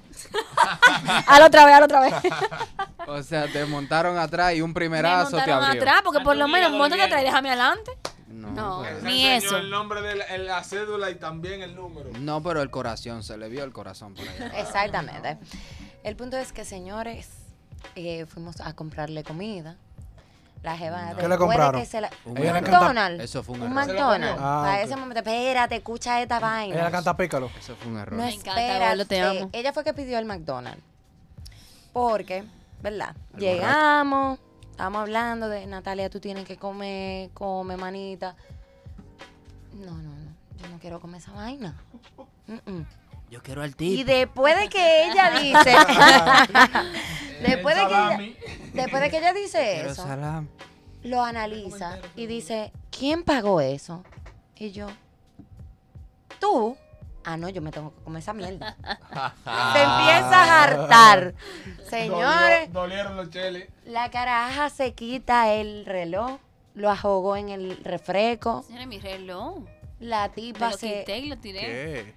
Al 1.28 1.42
otra 1.44 1.64
vez, 1.66 1.74
al 1.76 1.82
otra 1.84 2.00
vez. 2.00 2.14
O 3.06 3.22
sea, 3.22 3.46
te 3.46 3.64
montaron 3.64 4.18
atrás 4.18 4.54
y 4.54 4.60
un 4.60 4.70
me 4.70 4.74
primerazo 4.74 5.30
te 5.30 5.36
montaron 5.36 5.64
abrió. 5.64 5.82
atrás 5.82 6.00
porque 6.04 6.18
por 6.20 6.34
lo 6.36 6.48
menos 6.48 6.72
montate 6.72 7.02
atrás 7.02 7.22
y 7.22 7.24
déjame 7.26 7.48
adelante. 7.50 7.92
No, 8.28 8.50
No. 8.50 8.82
pero- 8.82 9.00
Ni 9.02 9.24
eso. 9.26 9.56
el 9.56 9.70
nombre 9.70 10.02
de 10.02 10.16
la, 10.16 10.38
la 10.38 10.64
cédula 10.64 11.10
y 11.10 11.14
también 11.14 11.62
el 11.62 11.76
número. 11.76 12.10
No, 12.18 12.42
pero 12.42 12.60
el 12.60 12.70
corazón, 12.70 13.22
se 13.22 13.36
le 13.38 13.48
vio 13.48 13.62
el 13.62 13.72
corazón 13.72 14.14
por 14.14 14.28
allá. 14.28 14.46
Exactamente. 14.58 15.38
El 16.02 16.16
punto 16.16 16.36
es 16.38 16.52
que, 16.52 16.64
señores, 16.64 17.28
eh, 17.94 18.26
fuimos 18.26 18.60
a 18.60 18.72
comprarle 18.74 19.22
comida. 19.24 19.76
La 20.62 20.76
jeva 20.76 21.12
No. 21.12 21.16
¿Qué 21.16 21.28
le 21.28 21.38
compraron? 21.38 21.80
que 21.80 21.86
se 21.86 22.00
la- 22.02 22.10
Un 22.26 22.36
Ella 22.36 22.52
McDonald's. 22.52 23.24
Eso 23.24 23.42
fue 23.42 23.54
un 23.54 23.62
un 23.62 23.72
error. 23.72 23.84
¿Se 23.86 23.92
lo 23.92 23.98
McDonald's. 24.00 24.40
Ah, 24.42 24.62
Para 24.66 24.76
ok. 24.78 24.84
ese 24.84 24.96
momento, 24.96 25.18
espérate, 25.20 25.76
escucha 25.76 26.20
esta 26.20 26.38
vaina. 26.38 26.74
Ella 26.74 26.90
canta 26.90 27.16
pícalo. 27.16 27.50
Eso 27.58 27.76
fue 27.76 27.90
un 27.90 27.98
error. 27.98 28.18
No 28.18 28.24
Me 28.24 28.34
encanta, 28.34 28.60
espera, 28.60 28.90
Bolo, 28.90 29.06
te 29.06 29.20
amo. 29.22 29.50
Ella 29.52 29.72
fue 29.72 29.84
que 29.84 29.94
pidió 29.94 30.18
el 30.18 30.26
McDonald's. 30.26 30.82
Porque, 31.92 32.44
¿verdad? 32.82 33.16
El 33.34 33.40
Llegamos, 33.40 34.38
estábamos 34.70 35.00
hablando 35.02 35.48
de 35.48 35.66
Natalia, 35.66 36.10
tú 36.10 36.20
tienes 36.20 36.44
que 36.44 36.56
comer, 36.58 37.30
come, 37.32 37.76
manita. 37.78 38.36
No, 39.72 39.92
no, 39.92 40.02
no. 40.02 40.30
Yo 40.62 40.68
no 40.68 40.78
quiero 40.78 41.00
comer 41.00 41.22
esa 41.22 41.32
vaina. 41.32 41.74
Mm, 42.46 42.70
mm. 42.70 42.86
Yo 43.30 43.42
quiero 43.42 43.62
al 43.62 43.70
Y 43.70 43.74
tipo. 43.74 44.10
después 44.12 44.56
de 44.58 44.68
que 44.68 45.04
ella 45.10 45.30
dice, 45.40 45.76
después 47.46 47.76
de 47.76 47.86
que 47.86 47.94
ella, 47.94 48.18
después 48.74 49.02
de 49.02 49.10
que 49.10 49.18
ella 49.18 49.32
dice 49.32 49.86
eso, 49.86 50.06
lo 51.02 51.22
analiza 51.22 51.98
y 52.16 52.26
dice, 52.26 52.72
¿quién 52.90 53.22
pagó 53.22 53.60
eso? 53.60 54.04
Y 54.56 54.72
yo, 54.72 54.88
tú. 56.38 56.76
Ah, 57.22 57.36
no, 57.36 57.48
yo 57.50 57.60
me 57.60 57.70
tengo 57.70 57.94
que 57.94 58.02
comer 58.02 58.20
esa 58.22 58.32
mierda. 58.32 58.76
Se 58.82 59.82
empieza 59.82 60.42
a 60.42 60.62
hartar. 60.64 61.34
Señores, 61.88 62.72
Dolieron 62.72 63.16
los 63.16 63.28
cheles. 63.30 63.68
la 63.84 64.10
caraja 64.10 64.70
se 64.70 64.94
quita 64.94 65.52
el 65.52 65.84
reloj, 65.84 66.38
lo 66.74 66.90
ahogó 66.90 67.36
en 67.36 67.50
el 67.50 67.76
refresco. 67.84 68.62
Señores, 68.66 68.86
mi 68.88 68.98
reloj. 69.00 69.64
La 69.98 70.28
Me 70.28 70.34
tipa 70.34 70.70
lo 70.70 70.78
se... 70.78 71.00
quité 71.00 71.18
y 71.18 71.26
lo 71.26 71.36
tiré. 71.36 71.60
¿Qué? 71.60 72.14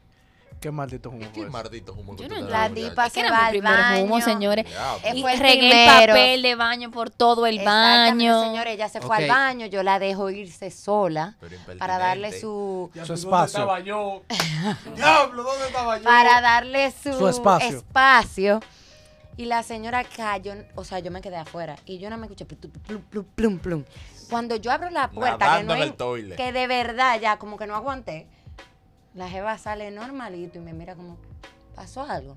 ¿Qué 0.64 0.72
maldito 0.72 1.10
humo 1.10 1.26
¿Qué 1.34 1.46
maldito 1.48 1.94
humo 1.94 2.16
Yo 2.16 2.30
no. 2.30 2.40
La 2.48 2.70
que 2.70 2.90
se 3.10 3.30
va 3.30 3.48
al 3.48 3.50
primer 3.50 4.02
humo, 4.02 4.14
baño. 4.14 4.24
señores. 4.26 4.66
Diablo. 4.66 5.02
Eh, 5.04 5.12
Y 5.16 5.22
fue 5.22 5.34
el 5.34 5.40
regué 5.42 5.84
el 5.84 6.08
papel 6.08 6.42
de 6.42 6.56
baño 6.56 6.90
por 6.90 7.10
todo 7.10 7.46
el 7.48 7.60
baño. 7.66 8.44
Señores, 8.46 8.74
ella 8.76 8.88
se 8.88 9.02
fue 9.02 9.18
al 9.18 9.28
baño, 9.28 9.66
yo 9.66 9.84
la 9.84 10.00
dejo 10.00 10.30
irse 10.30 10.72
sola 10.72 11.36
para 11.78 11.98
darle 11.98 12.40
su 12.40 12.90
Ya, 12.94 13.02
Su 13.06 13.08
¿dónde 13.14 13.22
espacio. 13.24 13.60
estaba 13.60 13.80
yo? 13.82 14.24
Diablo, 14.96 15.44
¿dónde 15.44 15.68
estaba 15.68 15.98
yo? 15.98 16.04
para 16.06 16.40
darle 16.40 16.92
su, 16.92 17.12
Su 17.12 17.28
espacio. 17.28 17.78
espacio. 17.80 18.60
Y 19.36 19.46
la 19.46 19.64
señora 19.64 20.06
cayó, 20.06 20.54
o 20.76 20.86
sea, 20.86 21.00
yo 21.00 21.12
me 21.12 21.20
quedé 21.20 21.36
afuera 21.36 21.76
y 21.86 21.98
yo 21.98 22.10
no 22.10 22.18
me 22.18 22.28
escuché 22.28 22.46
plum, 22.46 23.02
plum, 23.10 23.26
plum, 23.36 23.58
plum. 23.60 23.84
Cuando 24.30 24.56
yo 24.56 24.72
abro 24.72 24.90
la 24.92 25.10
puerta, 25.12 25.62
no 25.64 25.76
que 26.38 26.52
de 26.54 26.68
verdad 26.68 27.20
ya 27.20 27.38
como 27.38 27.58
que 27.58 27.68
no 27.68 27.76
aguanté, 27.76 28.28
la 29.14 29.30
jeva 29.30 29.58
sale 29.58 29.92
normalito 29.92 30.58
y 30.58 30.62
me 30.62 30.74
mira 30.74 30.96
como, 30.96 31.18
¿pasó 31.76 32.02
algo? 32.04 32.36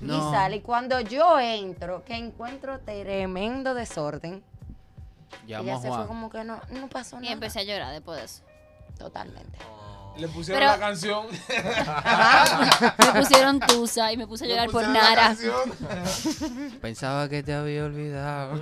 No. 0.00 0.16
Y 0.16 0.32
sale. 0.32 0.56
Y 0.56 0.60
cuando 0.60 1.00
yo 1.00 1.38
entro, 1.38 2.04
que 2.04 2.14
encuentro 2.14 2.78
tremendo 2.80 3.74
desorden, 3.74 4.42
Llamó 5.46 5.64
ella 5.64 5.78
se 5.80 5.88
fue 5.88 6.06
como 6.06 6.30
que 6.30 6.42
no, 6.44 6.60
no 6.70 6.88
pasó 6.88 7.16
Y 7.18 7.22
nada. 7.22 7.32
empecé 7.32 7.60
a 7.60 7.62
llorar 7.64 7.92
después 7.92 8.18
de 8.18 8.24
eso. 8.24 8.42
Totalmente. 8.98 9.58
Le 10.16 10.28
pusieron 10.28 10.60
Pero- 10.60 10.72
la 10.72 10.78
canción. 10.78 11.26
Me 13.14 13.20
pusieron 13.20 13.60
tusa 13.60 14.12
y 14.12 14.16
me 14.16 14.26
puse 14.26 14.44
a 14.44 14.48
llorar 14.48 14.70
por 14.70 14.84
canción. 14.92 15.72
Pensaba 16.80 17.28
que 17.28 17.42
te 17.42 17.54
había 17.54 17.84
olvidado. 17.84 18.60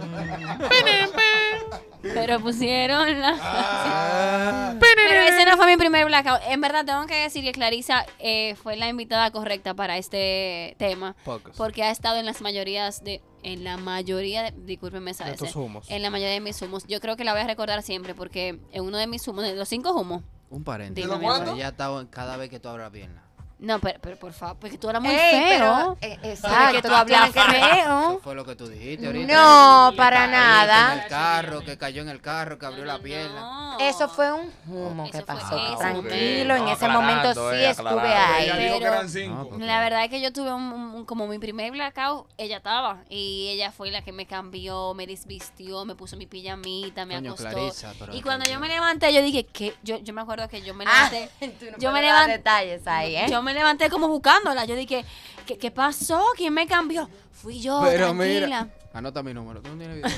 Pero 2.03 2.41
pusieron 2.41 3.21
la. 3.21 3.37
Ah. 3.41 4.75
Pero 4.79 5.21
ese 5.23 5.45
no 5.45 5.57
fue 5.57 5.67
mi 5.67 5.77
primer 5.77 6.07
blackout. 6.07 6.41
En 6.49 6.61
verdad, 6.61 6.85
tengo 6.85 7.07
que 7.07 7.17
decir 7.23 7.43
que 7.43 7.53
Clarisa 7.53 8.07
eh, 8.19 8.55
fue 8.63 8.77
la 8.77 8.89
invitada 8.89 9.31
correcta 9.31 9.75
para 9.75 9.97
este 9.99 10.77
tema. 10.79 11.17
Pocos. 11.25 11.57
Porque 11.57 11.83
ha 11.83 11.91
estado 11.91 12.19
en 12.19 12.27
las 12.27 12.41
mayorías 12.41 13.03
de. 13.03 13.21
En 13.43 13.65
la 13.65 13.77
mayoría 13.77 14.43
de. 14.43 14.53
Discúlpeme, 14.53 15.11
esa 15.11 15.25
De 15.25 15.33
ese. 15.33 15.53
En 15.89 16.03
la 16.03 16.11
mayoría 16.11 16.35
de 16.35 16.41
mis 16.41 16.61
humos. 16.63 16.85
Yo 16.87 17.01
creo 17.01 17.17
que 17.17 17.25
la 17.25 17.33
voy 17.33 17.43
a 17.43 17.47
recordar 17.47 17.83
siempre 17.83 18.15
porque 18.15 18.61
en 18.71 18.85
uno 18.85 18.97
de 18.97 19.07
mis 19.07 19.27
humos, 19.27 19.45
de 19.45 19.55
los 19.55 19.69
cinco 19.69 19.93
humos. 19.93 20.23
Un 20.51 20.65
paréntesis. 20.65 21.11
Amor. 21.11 21.49
Ella 21.55 21.69
estaba 21.69 22.09
cada 22.11 22.37
vez 22.37 22.51
que 22.51 22.61
tú 22.61 22.69
abras 22.69 22.87
la 22.87 22.93
pierna. 22.93 23.28
No, 23.61 23.81
pero, 23.81 23.99
pero 24.01 24.17
por 24.17 24.33
favor, 24.33 24.57
porque 24.61 24.79
tú 24.79 24.89
eras 24.89 25.03
muy 25.03 25.13
Ey, 25.13 25.19
feo. 25.59 25.97
pero, 26.01 26.13
eh, 26.15 26.19
exacto, 26.31 26.89
tú 26.89 26.95
hablas 26.95 27.31
que- 27.33 27.41
feo. 27.41 28.11
Eso 28.11 28.21
fue 28.23 28.35
lo 28.37 28.45
que 28.45 28.55
tú 28.55 28.69
dijiste 28.69 29.07
ahorita. 29.07 29.35
No, 29.35 29.91
Que 29.91 29.97
para 29.97 30.27
nada. 30.29 30.93
En 30.95 31.01
el 31.01 31.09
carro, 31.09 31.61
que 31.65 31.77
cayó 31.77 32.03
en 32.03 32.09
el 32.09 32.21
carro, 32.21 32.57
que 32.59 32.67
abrió 32.67 32.85
la 32.85 32.99
pierna. 33.01 33.41
no. 33.41 33.79
Eso 33.81 34.09
fue 34.09 34.33
un 34.33 34.53
humo 34.67 35.05
Eso 35.05 35.13
que 35.13 35.19
fue 35.19 35.27
pasó. 35.27 35.57
eso. 35.57 35.79
Tranquilo, 35.79 36.55
en 36.57 36.65
No, 36.65 36.73
ese 36.73 36.89
momento 36.89 37.29
aclarando, 37.31 37.51
sí 37.51 37.57
eh, 37.57 37.71
estuve 37.71 37.89
aclarando. 37.91 38.35
ahí. 38.35 38.45
Ella 38.45 38.57
dijo 38.57 38.75
que 38.75 38.81
pero- 38.81 38.93
eran 38.95 39.09
cinco. 39.09 39.35
No, 39.37 39.49
porque- 39.49 39.65
La 39.67 39.81
verdad 39.81 40.05
es 40.05 40.11
que 40.11 40.21
yo 40.21 40.33
tuve 40.33 40.53
un, 40.53 40.63
un- 40.73 41.05
como 41.05 41.27
mi 41.27 41.39
primer 41.39 41.71
blackout, 41.73 42.27
ella 42.39 42.57
estaba 42.59 42.99
y 43.09 43.49
ella 43.51 43.71
fue 43.73 43.91
la 43.91 44.03
que 44.03 44.13
me 44.13 44.27
cambió, 44.27 44.95
me 44.95 45.07
desvistió, 45.07 45.85
me 45.85 45.95
puso 45.95 46.17
mi 46.17 46.27
pijamita, 46.27 47.07
me 47.07 47.15
Coño, 47.17 47.33
acostó. 47.33 47.51
Clarisa, 47.51 47.93
pero 47.99 48.15
y 48.15 48.23
cuando 48.23 48.49
yo 48.51 48.59
me 48.61 48.69
levanté, 48.69 49.13
yo 49.13 49.23
dije 49.23 49.45
que 49.47 49.75
yo, 49.83 49.99
yo 49.99 50.13
me 50.13 50.23
acuerdo 50.23 50.49
que 50.49 50.63
yo 50.63 50.75
me 50.75 50.85
Ah, 50.87 51.09
levanté, 51.13 51.31
tú 51.61 51.67
no 51.71 51.79
yo 51.79 51.93
me 51.93 52.01
puedes 52.01 52.13
dar 52.13 52.27
levan- 52.29 52.37
detalles 52.37 52.87
ahí, 52.87 53.17
¿eh? 53.17 53.27
yo 53.31 53.43
me 53.49 53.55
levanté 53.55 53.89
como 53.89 54.09
buscándola. 54.09 54.67
Yo 54.67 54.77
dije, 54.77 55.05
¿qué, 55.47 55.57
qué 55.57 55.71
pasó? 55.71 56.23
¿Quién 56.37 56.53
me 56.53 56.67
cambió? 56.67 57.09
Fui 57.33 57.61
yo, 57.61 57.81
Pero 57.85 58.09
tranquila. 58.09 58.65
mira, 58.65 58.69
anota 58.93 59.23
mi 59.23 59.33
número. 59.33 59.63
¿Tú 59.63 59.71
no 59.75 59.79
tienes 59.79 59.97
video? 59.97 60.11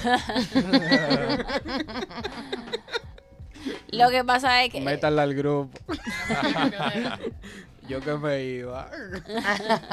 Lo 3.90 4.10
que 4.10 4.24
pasa 4.24 4.62
es 4.64 4.72
que 4.72 4.80
Métala 4.80 5.22
al 5.22 5.34
grupo. 5.34 5.78
Yo 7.88 8.00
que 8.00 8.14
me 8.14 8.42
iba. 8.44 8.88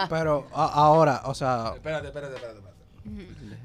Pero 0.10 0.48
a- 0.54 0.72
ahora, 0.86 1.22
o 1.26 1.34
sea, 1.34 1.72
Espérate, 1.76 2.08
espérate, 2.08 2.36
espérate, 2.36 2.60
espérate. 2.60 2.78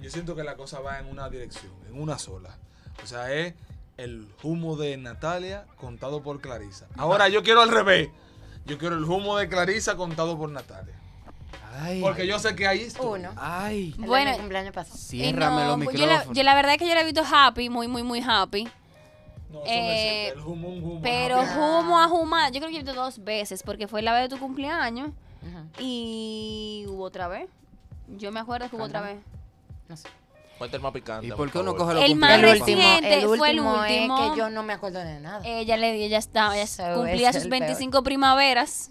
Yo 0.00 0.10
siento 0.10 0.34
que 0.34 0.42
la 0.42 0.56
cosa 0.56 0.80
va 0.80 0.98
en 0.98 1.06
una 1.06 1.28
dirección, 1.28 1.72
en 1.88 2.00
una 2.00 2.18
sola. 2.18 2.56
O 3.02 3.06
sea, 3.06 3.30
es 3.32 3.54
el 3.98 4.26
humo 4.42 4.76
de 4.76 4.96
Natalia 4.96 5.66
contado 5.76 6.22
por 6.22 6.40
Clarisa. 6.40 6.86
Ahora 6.96 7.28
yo 7.28 7.42
quiero 7.42 7.60
al 7.60 7.70
revés. 7.70 8.08
Yo 8.66 8.78
quiero 8.78 8.96
el 8.96 9.04
humo 9.04 9.36
de 9.36 9.48
Clarisa 9.48 9.96
contado 9.96 10.36
por 10.38 10.50
Natalia. 10.50 10.94
Ay. 11.80 12.00
Porque 12.02 12.26
yo 12.26 12.38
sé 12.38 12.54
que 12.54 12.66
ahí 12.66 12.80
está. 12.82 13.02
Uno. 13.02 13.30
Ay. 13.36 13.94
El 13.98 14.04
Bueno, 14.06 14.30
mi 14.32 14.36
cumpleaños 14.38 14.74
pasado. 14.74 14.96
y 14.96 15.00
Ciérrame 15.00 15.64
los 15.66 15.84
pues 15.84 15.96
yo, 15.98 16.06
la, 16.06 16.12
micrófonos. 16.12 16.36
yo 16.36 16.42
la 16.44 16.54
verdad 16.54 16.72
es 16.72 16.78
que 16.78 16.88
yo 16.88 16.94
la 16.94 17.00
he 17.00 17.04
visto 17.04 17.22
happy, 17.24 17.68
muy, 17.70 17.88
muy, 17.88 18.02
muy 18.02 18.20
happy. 18.26 18.64
No, 19.50 19.64
eso 19.64 19.66
Eh, 19.66 19.80
me 19.80 19.96
siente, 19.96 20.28
el 20.40 20.46
humo, 20.46 20.68
un 20.68 20.84
humo. 20.84 21.00
Pero 21.02 21.40
humo 21.40 21.98
a 21.98 22.06
humar, 22.12 22.52
yo 22.52 22.60
creo 22.60 22.68
que 22.68 22.74
yo 22.74 22.80
he 22.80 22.84
visto 22.84 22.94
dos 23.00 23.22
veces, 23.24 23.62
porque 23.62 23.88
fue 23.88 24.02
la 24.02 24.12
vez 24.12 24.28
de 24.28 24.36
tu 24.36 24.38
cumpleaños 24.40 25.10
y 25.78 26.84
hubo 26.88 27.04
otra 27.04 27.28
vez. 27.28 27.48
Yo 28.18 28.30
me 28.32 28.40
acuerdo 28.40 28.68
que 28.68 28.76
hubo 28.76 28.84
otra 28.84 29.00
vez. 29.00 29.18
No 29.88 29.96
sé. 29.96 30.08
Ponte 30.62 30.76
el 30.76 30.82
más 30.82 30.92
picante. 30.92 31.26
¿Y 31.26 31.32
por 31.32 31.50
qué 31.50 31.58
uno 31.58 31.74
coge 31.74 31.94
los 31.94 32.04
El 32.04 32.14
más 32.14 32.30
El 32.38 32.40
cumpleaños? 32.42 32.60
último, 32.60 32.78
reciente 32.82 33.14
el 33.14 33.36
fue 33.36 33.50
el 33.50 33.58
último 33.60 33.84
es 33.84 33.90
último. 34.00 34.32
que 34.32 34.38
yo 34.38 34.48
no 34.50 34.62
me 34.62 34.72
acuerdo 34.74 35.00
de 35.00 35.18
nada. 35.18 35.40
Ella 35.44 35.76
le 35.76 35.92
ella 36.04 36.18
estaba, 36.18 36.56
ella 36.56 36.68
So, 36.68 36.84
cumplía 36.94 37.30
es 37.30 37.34
sus 37.34 37.44
el 37.44 37.50
peor. 37.50 37.60
25 37.62 38.02
primaveras 38.04 38.90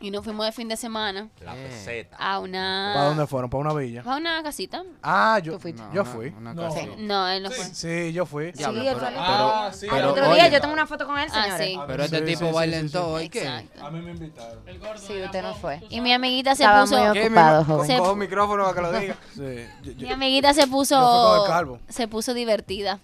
y 0.00 0.10
nos 0.10 0.24
fuimos 0.24 0.46
de 0.46 0.52
fin 0.52 0.66
de 0.68 0.76
semana 0.76 1.28
La 1.44 1.54
Eh. 1.56 1.66
peseta. 1.68 2.16
a 2.18 2.38
una 2.38 2.92
¿para 2.94 3.06
dónde 3.06 3.26
fueron? 3.26 3.50
¿Para 3.50 3.60
una 3.60 3.74
villa? 3.74 4.02
a 4.06 4.16
una 4.16 4.42
casita. 4.42 4.82
Ah, 5.02 5.38
yo. 5.42 5.58
No, 5.58 5.92
yo 5.92 6.04
fui. 6.04 6.28
una 6.36 6.54
No. 6.54 7.28
él 7.28 7.42
no 7.42 7.50
fue. 7.50 7.64
Sí, 7.66 8.12
yo 8.12 8.24
fui. 8.26 8.52
Diablo, 8.52 8.80
Sí, 8.80 8.86
él 8.88 8.96
pero, 8.98 9.10
Ah, 9.18 9.70
sí. 9.72 9.86
Al 9.86 9.96
pero, 9.96 10.10
otro 10.12 10.26
oye, 10.30 10.34
día 10.36 10.48
yo 10.48 10.60
tengo 10.60 10.72
una 10.72 10.86
foto 10.86 11.06
con 11.06 11.18
él, 11.18 11.28
Ah, 11.32 11.42
señores. 11.44 11.66
sí. 11.66 11.78
pero 11.86 12.02
este 12.04 12.18
Sí, 12.18 12.24
tipo 12.24 12.52
baila 12.52 12.76
sí, 12.76 12.80
en 12.80 12.88
sí. 12.88 12.92
todo. 12.94 13.20
¿Y 13.20 13.28
qué? 13.28 13.40
Exacto. 13.42 13.84
A 13.86 13.90
mí 13.90 14.00
me 14.00 14.10
invitaron. 14.12 14.58
Sí, 14.96 15.22
usted 15.22 15.42
no 15.42 15.54
fue. 15.54 15.80
Y 15.90 16.00
mi 16.00 16.12
amiguita 16.12 16.54
se 16.54 16.62
Estaba 16.62 16.82
puso 16.82 16.98
muy 16.98 17.18
ocupado, 17.20 17.64
joven. 17.64 17.86
Se- 17.86 17.98
Cojo 17.98 18.16
micrófono 18.16 18.62
para 18.64 18.74
que 18.74 18.80
lo 18.80 18.92
diga. 19.00 19.16
Sí, 19.34 19.66
yo- 19.82 19.92
yo- 19.92 20.06
Mi 20.06 20.12
amiguita 20.12 20.54
se 20.54 20.60
Yo 20.62 20.66
fui 20.66 20.70
con 20.72 20.78
puso 20.80 21.44
el 21.44 21.50
calvo. 21.50 21.78
se 21.88 22.08
puso 22.08 22.34
divertida. 22.34 22.98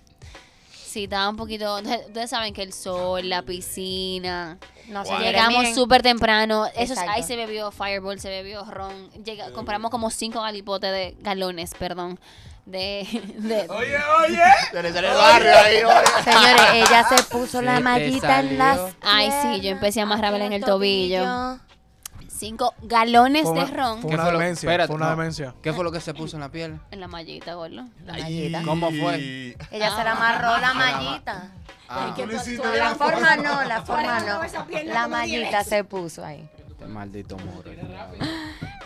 Sí, 0.97 1.05
estaba 1.05 1.29
un 1.29 1.37
poquito. 1.37 1.76
Ustedes 1.76 2.31
saben 2.31 2.55
que 2.55 2.62
el 2.62 2.73
sol, 2.73 3.29
la 3.29 3.43
piscina. 3.43 4.57
No, 4.88 5.05
Llegamos 5.21 5.75
súper 5.75 6.00
temprano. 6.00 6.65
Eso, 6.75 6.95
ahí 7.07 7.23
se 7.23 7.37
bebió 7.37 7.71
Fireball, 7.71 8.19
se 8.19 8.31
bebió 8.31 8.65
ron. 8.65 9.11
Llega- 9.23 9.53
compramos 9.53 9.91
como 9.91 10.09
cinco 10.09 10.41
galipotes 10.41 10.91
de 10.91 11.15
galones, 11.21 11.73
perdón. 11.79 12.19
De, 12.65 13.07
de- 13.37 13.67
Oye, 13.69 13.97
oye. 14.21 14.43
Se 14.73 14.83
le 14.83 14.91
sale 14.95 15.09
el 15.09 15.15
barrio 15.15 15.50
ahí, 15.55 15.76
oye. 15.85 16.25
Señores, 16.25 16.62
ella 16.88 17.09
se 17.11 17.23
puso 17.25 17.59
Se 17.59 17.62
la 17.67 17.79
mallita 17.81 18.41
en 18.41 18.57
las 18.57 18.81
Ay, 19.03 19.31
sí, 19.43 19.61
yo 19.61 19.73
empecé 19.73 20.00
a 20.00 20.05
amarrarla 20.05 20.47
en 20.47 20.55
el 20.55 20.62
aquí 20.62 20.71
tobillo. 20.71 21.59
Cinco 22.37 22.75
galones 22.83 23.43
Fue 23.45 23.59
de 23.61 23.66
ron 23.66 24.00
Fue 24.00 24.11
¿Qué 24.11 24.14
una 24.14 24.23
fue 24.25 24.33
lo- 24.33 24.38
demencia. 24.38 24.69
espérate, 24.69 24.87
fue 24.88 24.97
una 24.97 25.05
no. 25.07 25.11
demencia. 25.16 25.55
¿Qué 25.62 25.73
fue 25.73 25.85
lo 25.85 25.90
que 25.93 26.00
se 26.00 26.14
puso 26.14 26.37
en 26.37 26.40
la 26.40 26.49
piel? 26.50 26.78
en 26.90 27.00
la 27.00 27.09
mallita, 27.09 27.55
gordo. 27.55 27.85
La 28.05 28.12
mallita. 28.12 28.62
¿Cómo 28.64 28.90
fue? 28.90 29.57
Ella 29.71 29.97
se 29.97 30.05
la 30.05 30.12
amarró 30.12 30.59
la 30.61 30.75
mallita. 30.75 31.50
Ah, 31.88 32.12
Tú 32.16 32.26
le 32.26 32.35
hiciste 32.37 32.66
No, 32.66 32.75
la 32.75 32.95
forma 32.97 33.37
no, 33.37 33.64
la 33.64 33.83
forma 33.83 34.21
no. 34.21 34.40
La 34.85 35.07
mallita 35.09 35.62
se 35.64 35.85
puso 35.85 36.25
ahí. 36.25 36.49
este 36.69 36.87
maldito 36.87 37.37
muro. 37.38 37.71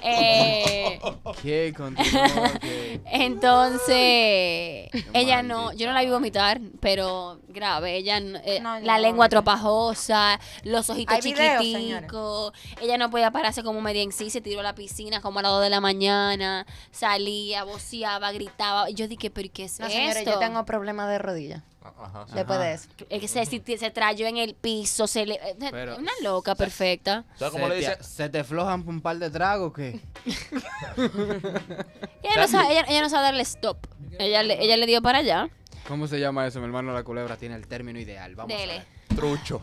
Eh, 0.02 0.98
¿Qué 1.42 1.72
continuó? 1.76 2.22
¿Qué? 2.60 3.00
entonces, 3.06 4.90
ella 5.12 5.42
no, 5.42 5.72
yo 5.72 5.86
no 5.86 5.92
la 5.92 6.02
vi 6.02 6.10
vomitar, 6.10 6.60
pero 6.80 7.40
grave, 7.48 7.96
ella 7.96 8.20
no- 8.20 8.38
eh, 8.44 8.60
No, 8.60 8.78
la 8.80 8.96
no 8.96 9.02
lengua 9.02 9.28
tropajosa, 9.28 10.38
los 10.64 10.88
ojitos 10.90 11.18
chiquiticos, 11.20 12.52
ella 12.80 12.98
no 12.98 13.10
podía 13.10 13.30
pararse 13.30 13.62
como 13.62 13.80
media 13.80 14.02
en 14.02 14.12
sí, 14.12 14.30
se 14.30 14.40
tiró 14.40 14.60
a 14.60 14.62
la 14.64 14.74
piscina 14.74 15.20
como 15.20 15.38
a 15.40 15.42
las 15.42 15.52
2 15.52 15.62
de 15.62 15.70
la 15.70 15.80
mañana, 15.80 16.66
salía, 16.90 17.64
voceaba, 17.64 18.32
gritaba, 18.32 18.90
y 18.90 18.94
yo 18.94 19.08
dije, 19.08 19.30
pero 19.30 19.48
¿qué 19.52 19.64
es 19.64 19.80
No, 19.80 19.86
esto? 19.86 19.98
señores, 19.98 20.24
yo 20.26 20.38
tengo 20.38 20.64
problemas 20.64 21.08
de 21.08 21.18
rodilla. 21.18 21.64
Ajá. 21.82 22.26
Después 22.34 22.58
de 22.58 22.72
eso. 22.74 22.88
Es 23.08 23.20
que 23.20 23.28
se, 23.28 23.78
se, 23.78 23.90
trayó 23.90 24.26
en 24.26 24.36
el 24.36 24.54
piso, 24.54 25.06
se 25.06 25.24
le, 25.26 25.34
eh, 25.36 25.56
Pero- 25.70 25.96
una 25.96 26.12
loca 26.22 26.54
perfecta. 26.54 27.24
¿Sabes 27.38 27.52
cómo 27.52 27.68
¿Se 27.68 27.74
le 27.74 27.80
te- 27.82 27.90
dice? 27.96 28.02
¿Se 28.04 28.28
te 28.28 28.44
flojan 28.44 28.86
un 28.86 29.00
par 29.00 29.18
de 29.18 29.30
tragos 29.30 29.72
qué? 29.72 30.00
Ella 32.22 32.36
no 32.36 32.48
sabe, 32.48 32.72
ella, 32.72 32.84
ella 32.88 33.00
no 33.02 33.08
sabe 33.08 33.24
darle 33.24 33.42
stop. 33.42 33.86
Ella 34.18 34.42
le, 34.42 34.62
ella 34.62 34.76
le 34.76 34.86
dio 34.86 35.00
para 35.02 35.18
allá. 35.18 35.48
¿Cómo 35.88 36.06
se 36.06 36.20
llama 36.20 36.46
eso? 36.46 36.58
Mi 36.60 36.66
hermano 36.66 36.92
la 36.92 37.02
culebra 37.02 37.36
tiene 37.36 37.54
el 37.56 37.66
término 37.66 37.98
ideal. 37.98 38.34
Vamos 38.36 38.54
a 38.54 38.58
Dele. 38.58 38.74
ver. 39.08 39.16
Trucho. 39.16 39.62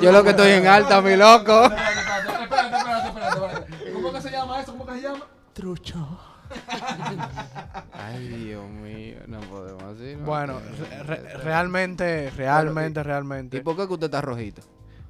Yo 0.00 0.10
lo 0.10 0.24
que 0.24 0.30
estoy 0.30 0.52
en 0.52 0.66
alta, 0.66 1.00
mi 1.02 1.14
loco. 1.16 1.64
Espérate, 1.64 2.00
espérate, 2.00 2.42
espérate, 2.42 2.76
espérate, 2.78 3.08
espérate, 3.08 3.46
espérate. 3.68 3.92
¿Cómo 3.92 4.12
que 4.12 4.20
se 4.20 4.30
llama 4.30 4.60
eso? 4.60 4.72
¿Cómo 4.72 4.86
que 4.86 4.92
se 4.94 5.02
llama? 5.02 5.26
Trucho. 5.52 6.18
Ay, 7.92 8.28
Dios 8.28 8.68
mío, 8.68 9.16
no 9.26 9.40
podemos 9.40 9.82
así. 9.82 10.16
¿no? 10.16 10.24
Bueno, 10.26 10.60
re- 10.60 11.02
re- 11.02 11.36
realmente, 11.38 12.30
realmente, 12.30 13.02
realmente. 13.02 13.56
¿Y 13.58 13.60
por 13.60 13.76
qué 13.76 13.86
que 13.86 13.92
usted 13.94 14.06
está 14.06 14.20
rojito? 14.20 14.62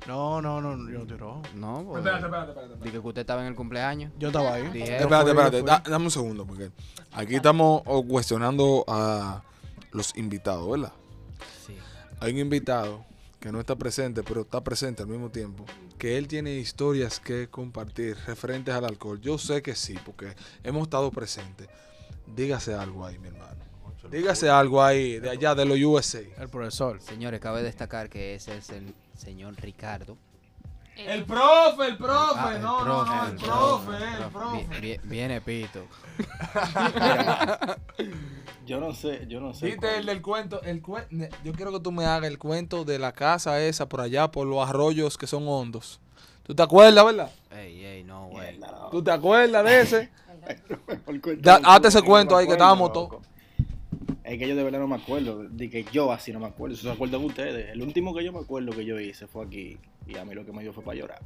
No, 0.07 0.43
no, 0.43 0.61
no, 0.61 0.91
yo 0.91 1.01
estoy 1.03 1.17
rojo. 1.17 1.43
No, 1.55 1.85
pues. 1.85 1.99
Espérate, 1.99 2.25
espérate, 2.27 2.51
espérate. 2.51 2.75
Dije 2.85 3.01
que 3.01 3.07
usted 3.09 3.21
estaba 3.21 3.41
en 3.43 3.47
el 3.49 3.55
cumpleaños. 3.55 4.13
Yo 4.19 4.29
estaba 4.29 4.55
ahí. 4.55 4.69
Dije, 4.71 4.97
Espérate, 4.97 5.31
espérate, 5.31 5.63
da- 5.63 5.83
dame 5.87 6.05
un 6.07 6.11
segundo, 6.11 6.45
porque 6.47 6.71
aquí 7.13 7.37
estamos 7.37 7.83
oh, 7.87 8.05
cuestionando 8.07 8.85
a 8.89 9.43
los 9.93 10.17
invitados, 10.17 10.69
¿verdad? 10.71 10.93
Sí. 11.67 11.77
Hay 12.21 12.33
un 12.33 12.39
invitado 12.41 13.05
que 13.43 13.51
no 13.51 13.59
está 13.59 13.75
presente, 13.75 14.23
pero 14.23 14.43
está 14.43 14.63
presente 14.63 15.03
al 15.03 15.09
mismo 15.09 15.29
tiempo, 15.29 15.65
que 15.99 16.17
él 16.17 16.29
tiene 16.29 16.55
historias 16.55 17.19
que 17.19 17.49
compartir 17.49 18.17
referentes 18.25 18.73
al 18.73 18.85
alcohol. 18.85 19.21
Yo 19.21 19.37
sé 19.37 19.63
que 19.63 19.75
sí, 19.75 19.97
porque 20.07 20.37
hemos 20.63 20.85
estado 20.85 21.11
presentes. 21.11 21.69
Dígase 22.37 22.73
algo 22.73 23.05
ahí, 23.05 23.19
mi 23.19 23.29
hermano. 23.29 23.61
Dígase 24.09 24.49
algo 24.49 24.81
ahí, 24.81 25.19
de 25.19 25.31
allá, 25.31 25.57
de 25.57 25.65
los 25.65 25.77
USA. 25.79 26.21
El 26.39 26.49
profesor. 26.49 27.01
Señores, 27.01 27.41
cabe 27.41 27.65
destacar 27.65 28.09
que 28.09 28.37
ese 28.37 28.57
es 28.57 28.71
el 28.71 28.95
señor 29.17 29.57
Ricardo. 29.57 30.17
El 30.97 31.25
profe, 31.25 31.87
el 31.89 31.97
profe, 31.97 32.35
Ah, 32.37 32.53
el 32.57 32.63
no, 32.63 32.85
no, 32.85 33.05
no, 33.05 33.27
el 33.27 33.37
profe, 33.37 33.97
el 34.19 34.25
profe. 34.31 34.81
vi- 34.81 35.01
Viene 35.05 35.41
Pito. 35.41 35.87
Yo 38.67 38.79
no 38.79 38.95
sé, 38.95 39.27
yo 39.27 39.41
no 39.41 39.55
sé. 39.55 39.67
Viste 39.67 39.81
cuál- 39.81 39.95
el 40.01 40.07
del 40.07 40.23
cuento, 40.23 40.63
el 40.63 40.83
cuen- 40.83 41.29
yo 41.43 41.53
quiero 41.53 41.73
que 41.73 41.81
tú 41.81 41.91
me 41.91 42.05
hagas 42.07 42.29
el 42.29 42.39
cuento 42.39 42.85
de 42.85 42.99
la 42.99 43.13
casa 43.13 43.61
esa 43.61 43.89
por 43.89 44.01
allá, 44.01 44.31
por 44.31 44.47
los 44.47 44.67
arroyos 44.69 45.19
que 45.19 45.27
son 45.27 45.49
hondos. 45.49 46.01
¿Tú 46.45 46.55
te 46.55 46.63
acuerdas, 46.63 47.05
verdad? 47.05 47.31
Ey, 47.51 47.85
ey, 47.85 48.05
no, 48.05 48.29
güey. 48.29 48.61
¿Tú 48.91 49.03
te 49.03 49.11
acuerdas 49.11 49.65
de 49.65 49.81
ese? 49.81 50.11
El 51.09 51.21
cuento 51.21 51.43
Da- 51.43 51.57
del 51.57 51.67
hazte 51.67 51.79
culo, 51.81 51.89
ese 51.89 52.03
cuento 52.03 52.37
ahí, 52.37 52.47
que 52.47 52.53
estábamos 52.53 52.91
loco. 52.95 53.23
Es 54.33 54.39
que 54.39 54.49
yo 54.49 54.57
de 54.57 54.65
verdad 54.65 54.79
no 54.79 54.89
me 54.89 54.97
acuerdo. 54.97 55.43
De 55.47 55.69
que 55.69 55.85
yo 55.93 56.11
así 56.11 56.33
no 56.33 56.41
me 56.41 56.47
acuerdo. 56.47 56.75
Si 56.75 56.83
se 56.83 56.91
acuerdan 56.91 57.23
ustedes. 57.23 57.71
El 57.71 57.83
último 57.83 58.15
que 58.15 58.25
yo 58.25 58.33
me 58.33 58.39
acuerdo 58.39 58.73
que 58.73 58.83
yo 58.83 58.99
hice 58.99 59.27
fue 59.27 59.45
aquí. 59.45 59.79
Y 60.07 60.17
a 60.17 60.25
mí 60.25 60.35
lo 60.35 60.47
que 60.47 60.53
me 60.53 60.63
dio 60.63 60.73
fue 60.73 60.83
para 60.83 60.99
llorar. 60.99 61.21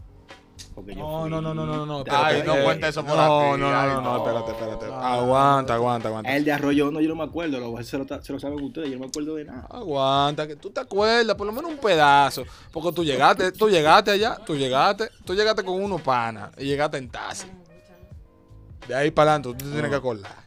Porque 0.75 0.93
yo 0.95 1.01
No, 1.03 1.21
fui- 1.21 1.31
no, 1.31 1.41
no, 1.41 1.55
no, 1.55 1.65
no, 1.67 1.87
no. 1.87 2.05
Ay, 2.11 2.43
no 2.45 2.55
cuenta 2.65 2.89
eso 2.89 3.05
por 3.05 3.17
no, 3.17 3.51
aquí, 3.53 3.61
No, 3.61 3.71
no, 3.71 4.01
no, 4.01 4.17
espérate, 4.17 4.51
espérate. 4.51 4.87
Aguanta, 4.87 5.75
aguanta, 5.75 6.09
aguanta. 6.09 6.35
El 6.37 6.45
de 6.45 6.51
Arroyo 6.53 6.91
no, 6.91 7.01
yo 7.01 7.09
no 7.11 7.15
me 7.15 7.23
acuerdo. 7.23 7.61
Lo, 7.61 7.81
se, 7.85 7.97
lo, 7.97 8.07
se 8.23 8.33
lo 8.33 8.41
saben 8.41 8.61
ustedes. 8.61 8.89
Yo 8.89 8.95
no 8.95 9.01
me 9.03 9.07
acuerdo 9.07 9.37
de 9.37 9.45
nada. 9.45 9.69
Aguanta, 9.71 10.49
que 10.49 10.57
tú 10.57 10.71
te 10.71 10.81
acuerdas, 10.81 11.37
por 11.37 11.47
lo 11.47 11.53
menos 11.53 11.71
un 11.71 11.79
pedazo. 11.79 12.43
Porque 12.73 12.91
tú 12.91 13.05
llegaste, 13.05 13.53
tú 13.53 13.71
llegaste 13.71 14.11
allá, 14.11 14.37
tú 14.45 14.57
llegaste, 14.57 15.11
tú 15.25 15.33
llegaste 15.33 15.63
con 15.63 15.81
unos 15.81 16.01
panas 16.03 16.51
y 16.59 16.65
llegaste 16.65 16.99
en 16.99 17.09
taxi. 17.09 17.47
De 18.89 18.95
ahí 18.97 19.13
para 19.13 19.35
adelante, 19.35 19.51
tú 19.51 19.65
te 19.65 19.71
tienes 19.73 19.91
que 19.91 19.97
acordar. 19.97 20.46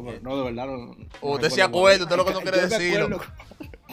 No, 0.00 0.04
pero 0.06 0.20
no, 0.22 0.36
de 0.36 0.42
verdad 0.44 0.66
no. 0.66 0.76
no 0.94 0.96
Usted 1.20 1.50
se 1.50 1.62
acuerda, 1.62 2.04
usted 2.04 2.16
lo 2.16 2.24
que 2.24 2.32
no 2.32 2.40
quiere 2.42 2.58
acuerdo- 2.62 3.20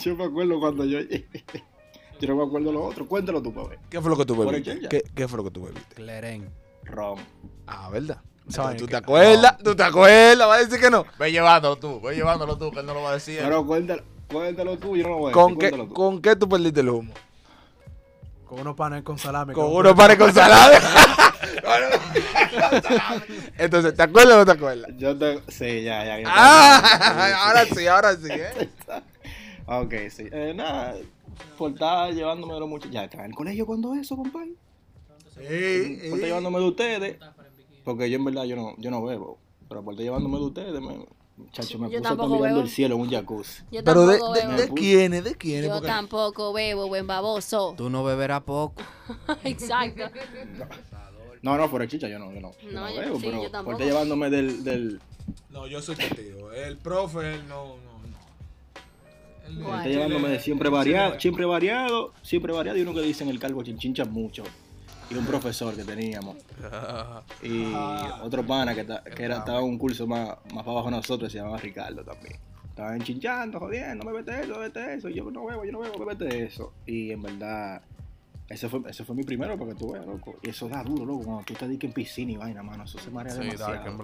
Yo 0.02 0.16
me 0.16 0.24
acuerdo 0.26 0.60
cuando 0.60 0.86
yo. 0.86 1.00
Yo 2.22 2.30
no 2.30 2.36
me 2.38 2.44
acuerdo 2.46 2.72
lo 2.72 2.84
otro. 2.86 3.06
Cuéntalo 3.08 3.42
tú, 3.42 3.52
ver. 3.54 3.78
¿Qué 3.90 4.00
fue 4.00 4.10
lo 4.10 4.16
que 4.18 4.26
tú 4.26 4.38
bebiste? 4.38 4.88
¿Qué, 4.88 5.04
¿Qué 5.14 5.28
fue 5.28 5.38
lo 5.38 5.44
que 5.44 5.52
tú 5.52 5.64
bebiste? 5.66 5.96
Cleren. 5.96 6.50
Rom. 6.84 7.20
Ah, 7.68 7.90
¿verdad? 7.90 8.22
Entonces, 8.48 8.78
¿Tú 8.78 8.86
que- 8.86 8.92
te 8.92 8.98
acuerdas? 8.98 9.58
¿Tú 9.58 9.76
te 9.76 9.84
acuerdas? 9.84 10.48
¿Vas 10.48 10.60
a 10.60 10.64
decir 10.66 10.80
que 10.80 10.90
no? 10.90 11.06
Ve 11.20 11.32
llevándolo 11.32 11.76
tú, 11.78 12.00
ve 12.00 12.16
llevándolo 12.16 12.58
tú, 12.58 12.72
que 12.72 12.80
él 12.80 12.86
no 12.86 12.94
lo 12.94 13.02
va 13.02 13.10
a 13.10 13.14
decir. 13.16 13.40
Pero 13.42 13.66
cuéntalo, 13.66 14.04
cuéntalo 14.32 14.78
tú. 14.78 14.96
Yo 14.96 15.04
no 15.04 15.10
lo 15.10 15.18
voy 15.18 15.30
a 15.32 15.34
¿Con 15.34 15.56
decir. 15.56 15.60
qué, 15.60 15.70
Cuéntalo 15.72 15.88
tú. 15.90 15.94
¿Con 15.94 16.22
qué 16.22 16.36
tú 16.38 16.48
perdiste 16.48 16.80
el 16.82 16.90
humo? 16.90 17.14
Con 18.46 18.60
unos 18.60 18.76
panes 18.76 19.04
con 19.04 19.18
salami. 19.18 19.54
Con 19.54 19.68
que- 19.70 19.76
unos 19.76 19.94
panes 19.96 20.18
con 20.18 20.34
salada. 20.34 20.80
Entonces, 23.58 23.96
¿te 23.96 24.04
acuerdas 24.04 24.36
o 24.36 24.38
no 24.40 24.46
te 24.46 24.52
acuerdas? 24.52 24.90
Yo 24.98 25.18
te. 25.18 25.42
Sí, 25.52 25.84
ya, 25.84 26.06
ya. 26.06 26.20
ya. 26.20 26.28
Ah, 26.28 27.44
ahora 27.48 27.66
sí, 27.66 27.88
ahora 27.88 28.16
sí, 28.16 28.28
¿eh? 28.30 28.70
Ok, 29.68 29.94
sí. 30.12 30.28
Eh, 30.32 30.54
nada. 30.56 30.96
Por 31.58 31.72
estar 31.72 32.14
llevándome 32.14 32.54
de 32.54 32.60
los 32.60 32.70
muchachos. 32.70 32.94
Ya, 32.94 33.06
¿está 33.06 33.20
en 33.20 33.32
el 33.32 33.36
colegio 33.36 33.66
cuando 33.66 33.94
eso, 33.96 34.16
compadre? 34.16 34.52
Por 35.34 35.44
estar 35.44 36.20
llevándome 36.20 36.60
de 36.60 36.66
ustedes. 36.66 37.18
Porque 37.84 38.10
yo 38.10 38.18
en 38.18 38.26
verdad 38.26 38.44
yo 38.44 38.56
no, 38.56 38.76
yo 38.78 38.92
no 38.92 39.04
bebo. 39.04 39.40
Pero 39.68 39.84
por 39.84 39.94
estar 39.94 40.04
llevándome 40.04 40.38
de 40.38 40.44
ustedes, 40.46 40.80
me, 40.82 41.06
muchacho, 41.38 41.78
me 41.80 41.90
Yo 41.90 41.98
estar 41.98 42.12
tampoco 42.12 42.36
mirando 42.36 42.56
bebo. 42.58 42.62
el 42.62 42.70
cielo 42.70 42.96
en 42.96 43.02
un 43.02 43.10
jacuzzi. 43.10 43.64
Yo 43.72 43.84
Pero 43.84 44.08
de, 44.08 44.18
de, 44.18 44.54
de 44.64 44.70
quiénes, 44.74 45.24
de 45.24 45.36
quiénes. 45.36 45.66
Yo 45.66 45.74
Porque- 45.74 45.88
tampoco 45.88 46.54
bebo, 46.54 46.88
buen 46.88 47.06
baboso. 47.08 47.74
Tú 47.78 47.90
no 47.90 48.04
beberás 48.04 48.42
poco. 48.42 48.82
Exacto. 49.44 50.04
No, 51.42 51.58
no, 51.58 51.70
fuera 51.70 51.86
de 51.86 51.92
chicha, 51.92 52.08
yo 52.08 52.18
no, 52.18 52.34
yo 52.34 52.42
no, 52.42 52.52
yo 52.64 52.72
No, 52.72 52.82
no 52.82 52.90
yo- 52.94 53.00
bebo, 53.02 53.16
sí, 53.20 53.26
pero 53.26 53.38
yo 53.38 53.42
por 53.44 53.52
tampoco. 53.52 53.72
estar 53.74 53.88
llevándome 53.88 54.30
del, 54.30 54.64
del, 54.64 55.02
No, 55.50 55.68
yo 55.68 55.82
soy 55.82 55.96
contigo. 55.96 56.52
El 56.52 56.78
profe, 56.78 57.36
él 57.36 57.48
no, 57.48 57.66
no, 57.68 57.76
no. 57.76 59.48
Él- 59.48 59.56
por 59.56 59.64
Guay. 59.66 59.78
estar 59.78 59.92
llevándome 59.92 60.30
de 60.30 60.40
siempre 60.40 60.70
variado, 60.70 61.20
siempre 61.20 61.46
variado, 61.46 62.14
siempre 62.24 62.52
variado, 62.54 62.78
y 62.80 62.82
uno 62.82 62.94
que 62.94 63.02
dicen 63.02 63.30
el 63.30 63.40
calvo 63.40 63.62
chinchincha 63.64 64.06
mucho. 64.06 64.44
Y 65.10 65.16
un 65.16 65.26
profesor 65.26 65.76
que 65.76 65.84
teníamos. 65.84 66.38
Y 67.44 67.74
otro 68.24 68.46
pana 68.46 68.74
que, 68.74 68.84
ta- 68.84 69.04
que 69.04 69.24
era, 69.24 69.38
estaba 69.38 69.60
en 69.60 69.66
un 69.66 69.78
curso 69.78 70.08
más, 70.08 70.30
más 70.54 70.64
para 70.64 70.72
abajo 70.72 70.86
de 70.90 70.96
nosotros, 70.98 71.32
se 71.32 71.38
llamaba 71.38 71.58
Ricardo 71.58 72.04
también. 72.04 72.38
Estaban 72.70 73.02
chinchando, 73.02 73.60
jodiendo, 73.60 74.04
me 74.06 74.12
vete 74.12 74.42
eso, 74.42 74.60
vete 74.60 74.96
eso. 74.96 75.10
Y 75.10 75.14
yo 75.16 75.30
no 75.32 75.46
bebo, 75.46 75.64
yo 75.64 75.72
no 75.72 75.80
bebo, 75.80 75.98
me 76.00 76.06
vete 76.14 76.44
eso. 76.46 76.74
Y 76.86 77.12
en 77.12 77.22
verdad, 77.22 77.82
ese 78.50 78.68
fue, 78.68 78.82
ese 78.90 79.06
fue 79.06 79.16
mi 79.16 79.24
primero 79.24 79.58
para 79.58 79.72
que 79.72 79.78
tú 79.78 79.92
veas, 79.94 80.06
loco. 80.06 80.36
Y 80.42 80.50
eso 80.50 80.68
da 80.68 80.84
duro, 80.84 81.06
loco. 81.06 81.24
Cuando 81.24 81.44
tú 81.44 81.54
te 81.54 81.68
dediques 81.68 81.88
en 81.90 81.94
piscina 81.94 82.32
y 82.34 82.38
vaina, 82.38 82.64
mano, 82.64 82.84
eso 82.84 82.98
se 83.00 83.10
marea 83.12 83.34
demasiado. 83.76 83.98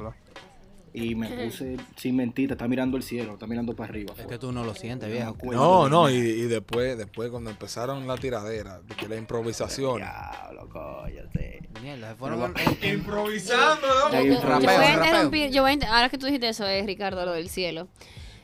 Y 0.94 1.16
me 1.16 1.30
puse, 1.46 1.78
sin 1.96 2.18
mentir, 2.18 2.52
está 2.52 2.68
mirando 2.68 2.98
el 2.98 3.04
cielo, 3.04 3.34
está 3.34 3.48
mirando 3.48 3.74
para 3.76 3.90
arriba. 3.90 4.14
Es 4.18 4.26
que 4.28 4.38
tú 4.38 4.52
no 4.52 4.66
lo 4.66 4.76
sientes, 4.76 5.08
No 5.08 5.14
viejo. 5.16 5.30
acuerdo 5.30 5.62
No, 5.62 5.88
no, 5.90 6.10
y, 6.10 6.16
y 6.16 6.42
después, 6.48 6.98
después 6.98 7.30
cuando 7.30 7.50
empezaron 7.50 8.06
la 8.08 8.18
tiradera, 8.18 8.82
de 8.82 8.96
que 8.96 9.08
la 9.08 9.16
improvisación. 9.16 9.98
Diablo, 9.98 10.68
cállate. 10.68 11.70
Mierda, 11.82 12.10
se 12.10 12.16
fueron. 12.16 12.54
Improvisando, 12.84 13.88
Yo, 14.12 14.18
Hay 14.18 14.28
yo- 14.28 14.42
yo 14.42 14.50
voy 14.60 14.68
a 14.68 14.94
interrumpir, 14.94 15.52
yo 15.52 15.62
voy 15.64 15.80
a 15.82 15.94
ahora 15.96 16.10
que 16.10 16.18
tú 16.18 16.26
dijiste 16.26 16.50
eso, 16.50 16.66
es 16.68 16.86
Ricardo, 16.86 17.26
lo 17.26 17.32
del 17.32 17.50
cielo. 17.50 17.88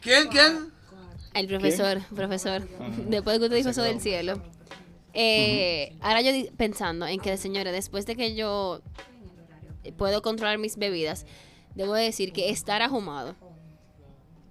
¿Quién, 0.02 0.28
quién? 0.30 0.72
El 1.34 1.48
profesor, 1.48 2.00
profesor. 2.16 2.68
Después 3.10 3.36
de 3.36 3.40
que 3.40 3.46
usted 3.46 3.58
dijo 3.58 3.70
eso 3.70 3.84
del 3.84 4.00
cielo. 4.00 4.42
eh, 5.14 5.96
Ahora 6.02 6.22
yo 6.22 6.32
pensando 6.56 7.06
en 7.08 7.20
que, 7.20 7.36
señores, 7.38 7.74
después 7.74 8.06
de 8.06 8.16
que 8.16 8.36
yo 8.36 8.82
puedo 9.98 10.22
controlar 10.22 10.58
mis 10.58 10.78
bebidas, 10.78 11.26
debo 11.78 11.94
decir 11.94 12.34
que 12.34 12.50
estar 12.50 12.82
ahumado 12.82 13.36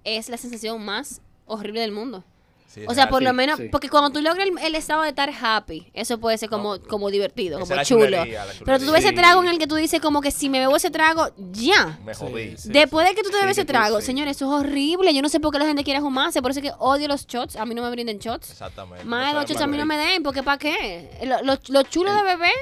es 0.03 0.29
la 0.29 0.37
sensación 0.37 0.83
más 0.83 1.21
horrible 1.45 1.81
del 1.81 1.91
mundo. 1.91 2.23
Sí, 2.67 2.83
O 2.87 2.93
sea, 2.93 3.07
por 3.09 3.23
lo 3.23 3.31
menos, 3.33 3.57
sí. 3.57 3.69
porque 3.71 3.89
cuando 3.89 4.09
tú 4.11 4.21
logras 4.21 4.45
el, 4.45 4.57
el 4.59 4.75
estado 4.75 5.01
de 5.03 5.09
estar 5.09 5.31
happy, 5.41 5.89
eso 5.93 6.19
puede 6.19 6.37
ser 6.37 6.49
como, 6.49 6.79
como 6.81 7.09
divertido, 7.09 7.59
como 7.59 7.81
chulo. 7.83 8.05
chulería, 8.05 8.45
Pero 8.65 8.77
tú 8.79 8.91
ves 8.91 9.05
ese 9.05 9.13
trago 9.13 9.41
en 9.41 9.47
el 9.47 9.57
que 9.57 9.67
tú 9.67 9.75
dices 9.75 10.01
como 10.01 10.19
que 10.19 10.31
si 10.31 10.49
me 10.49 10.59
bebo 10.59 10.75
ese 10.75 10.91
trago, 10.91 11.29
ya. 11.53 11.97
Me 12.05 12.13
jodí. 12.13 12.55
Después 12.65 13.07
de 13.07 13.15
que 13.15 13.23
tú 13.23 13.29
te 13.29 13.35
Sí, 13.37 13.41
bebes 13.41 13.55
que 13.55 13.61
ese 13.61 13.65
trago, 13.65 14.01
sí. 14.01 14.07
señores, 14.07 14.35
eso 14.35 14.45
es 14.53 14.61
horrible. 14.65 15.13
Yo 15.13 15.21
no 15.21 15.29
sé 15.29 15.39
por 15.39 15.53
qué 15.53 15.59
la 15.59 15.65
gente 15.65 15.85
quiere 15.85 16.01
fumarse, 16.01 16.41
por 16.41 16.51
eso 16.51 16.59
es 16.59 16.65
que 16.69 16.73
odio 16.77 17.07
los 17.07 17.25
shots. 17.25 17.55
A 17.55 17.65
mí 17.65 17.73
no 17.73 17.81
me 17.81 17.89
brinden 17.89 18.19
shots. 18.19 18.51
Exactamente. 18.51 19.05
Más 19.05 19.33
de 19.33 19.39
los 19.39 19.49
shots 19.49 19.61
a 19.61 19.67
mí 19.67 19.77
no 19.77 19.85
me 19.85 19.97
den, 19.97 20.21
porque 20.21 20.43
¿para 20.43 20.57
qué? 20.57 21.09
Lo, 21.23 21.41
lo- 21.43 21.59
lo 21.69 21.83
chulo 21.83 22.13
de 22.13 22.21
beber 22.23 22.53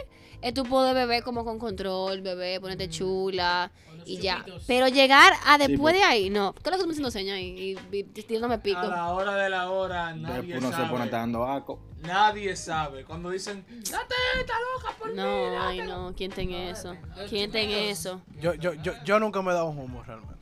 es 0.42 0.54
tú 0.54 0.64
poder 0.66 0.94
beber 0.94 1.24
como 1.24 1.44
con 1.44 1.58
control, 1.58 2.22
beber, 2.22 2.62
ponerte 2.62 2.90
chula 2.90 3.72
y 4.06 4.18
ya. 4.20 4.46
Pero 4.68 4.88
llegar 4.88 5.34
a 5.46 5.58
después 5.58 5.94
de 5.96 6.04
ahí, 6.04 6.30
no. 6.30 6.54
¿Qué 6.54 6.62
es 6.66 6.72
lo 6.72 6.78
que 6.78 6.84
tú 6.84 6.88
me 6.88 6.92
haciendo 6.92 7.12
señas 7.12 7.36
ahí? 7.38 7.78
Y, 7.92 7.98
y, 7.98 8.04
tirándome 8.04 8.60
pico. 8.60 8.80
A 8.80 8.88
la 8.88 9.14
hora 9.14 9.36
de 9.36 9.50
la 9.50 9.70
hora, 9.72 10.14
nadie 10.14 10.54
Después 10.54 10.64
uno 10.64 10.72
se 10.72 10.84
pone 10.90 11.06
sabe. 11.06 11.12
dando 11.12 11.46
aco. 11.46 11.80
Nadie 12.04 12.56
sabe. 12.56 13.04
Cuando 13.04 13.32
dicen, 13.32 13.66
date 13.68 14.16
esta 14.40 14.54
loca 14.60 14.98
por 14.98 15.10
mí. 15.10 15.16
No, 15.16 15.62
ay 15.62 15.80
no, 15.82 16.14
¿quién 16.16 16.32
ten 16.32 16.52
eso? 16.52 16.96
¿Quién 17.30 17.52
ten 17.52 17.70
eso? 17.70 18.22
Yo, 18.40 18.54
yo, 18.54 18.74
yo, 18.76 18.94
yo 19.04 19.20
nunca 19.20 19.42
me 19.42 19.52
he 19.52 19.54
dado 19.54 19.68
un 19.68 19.80
humo 19.80 20.04
realmente. 20.04 20.36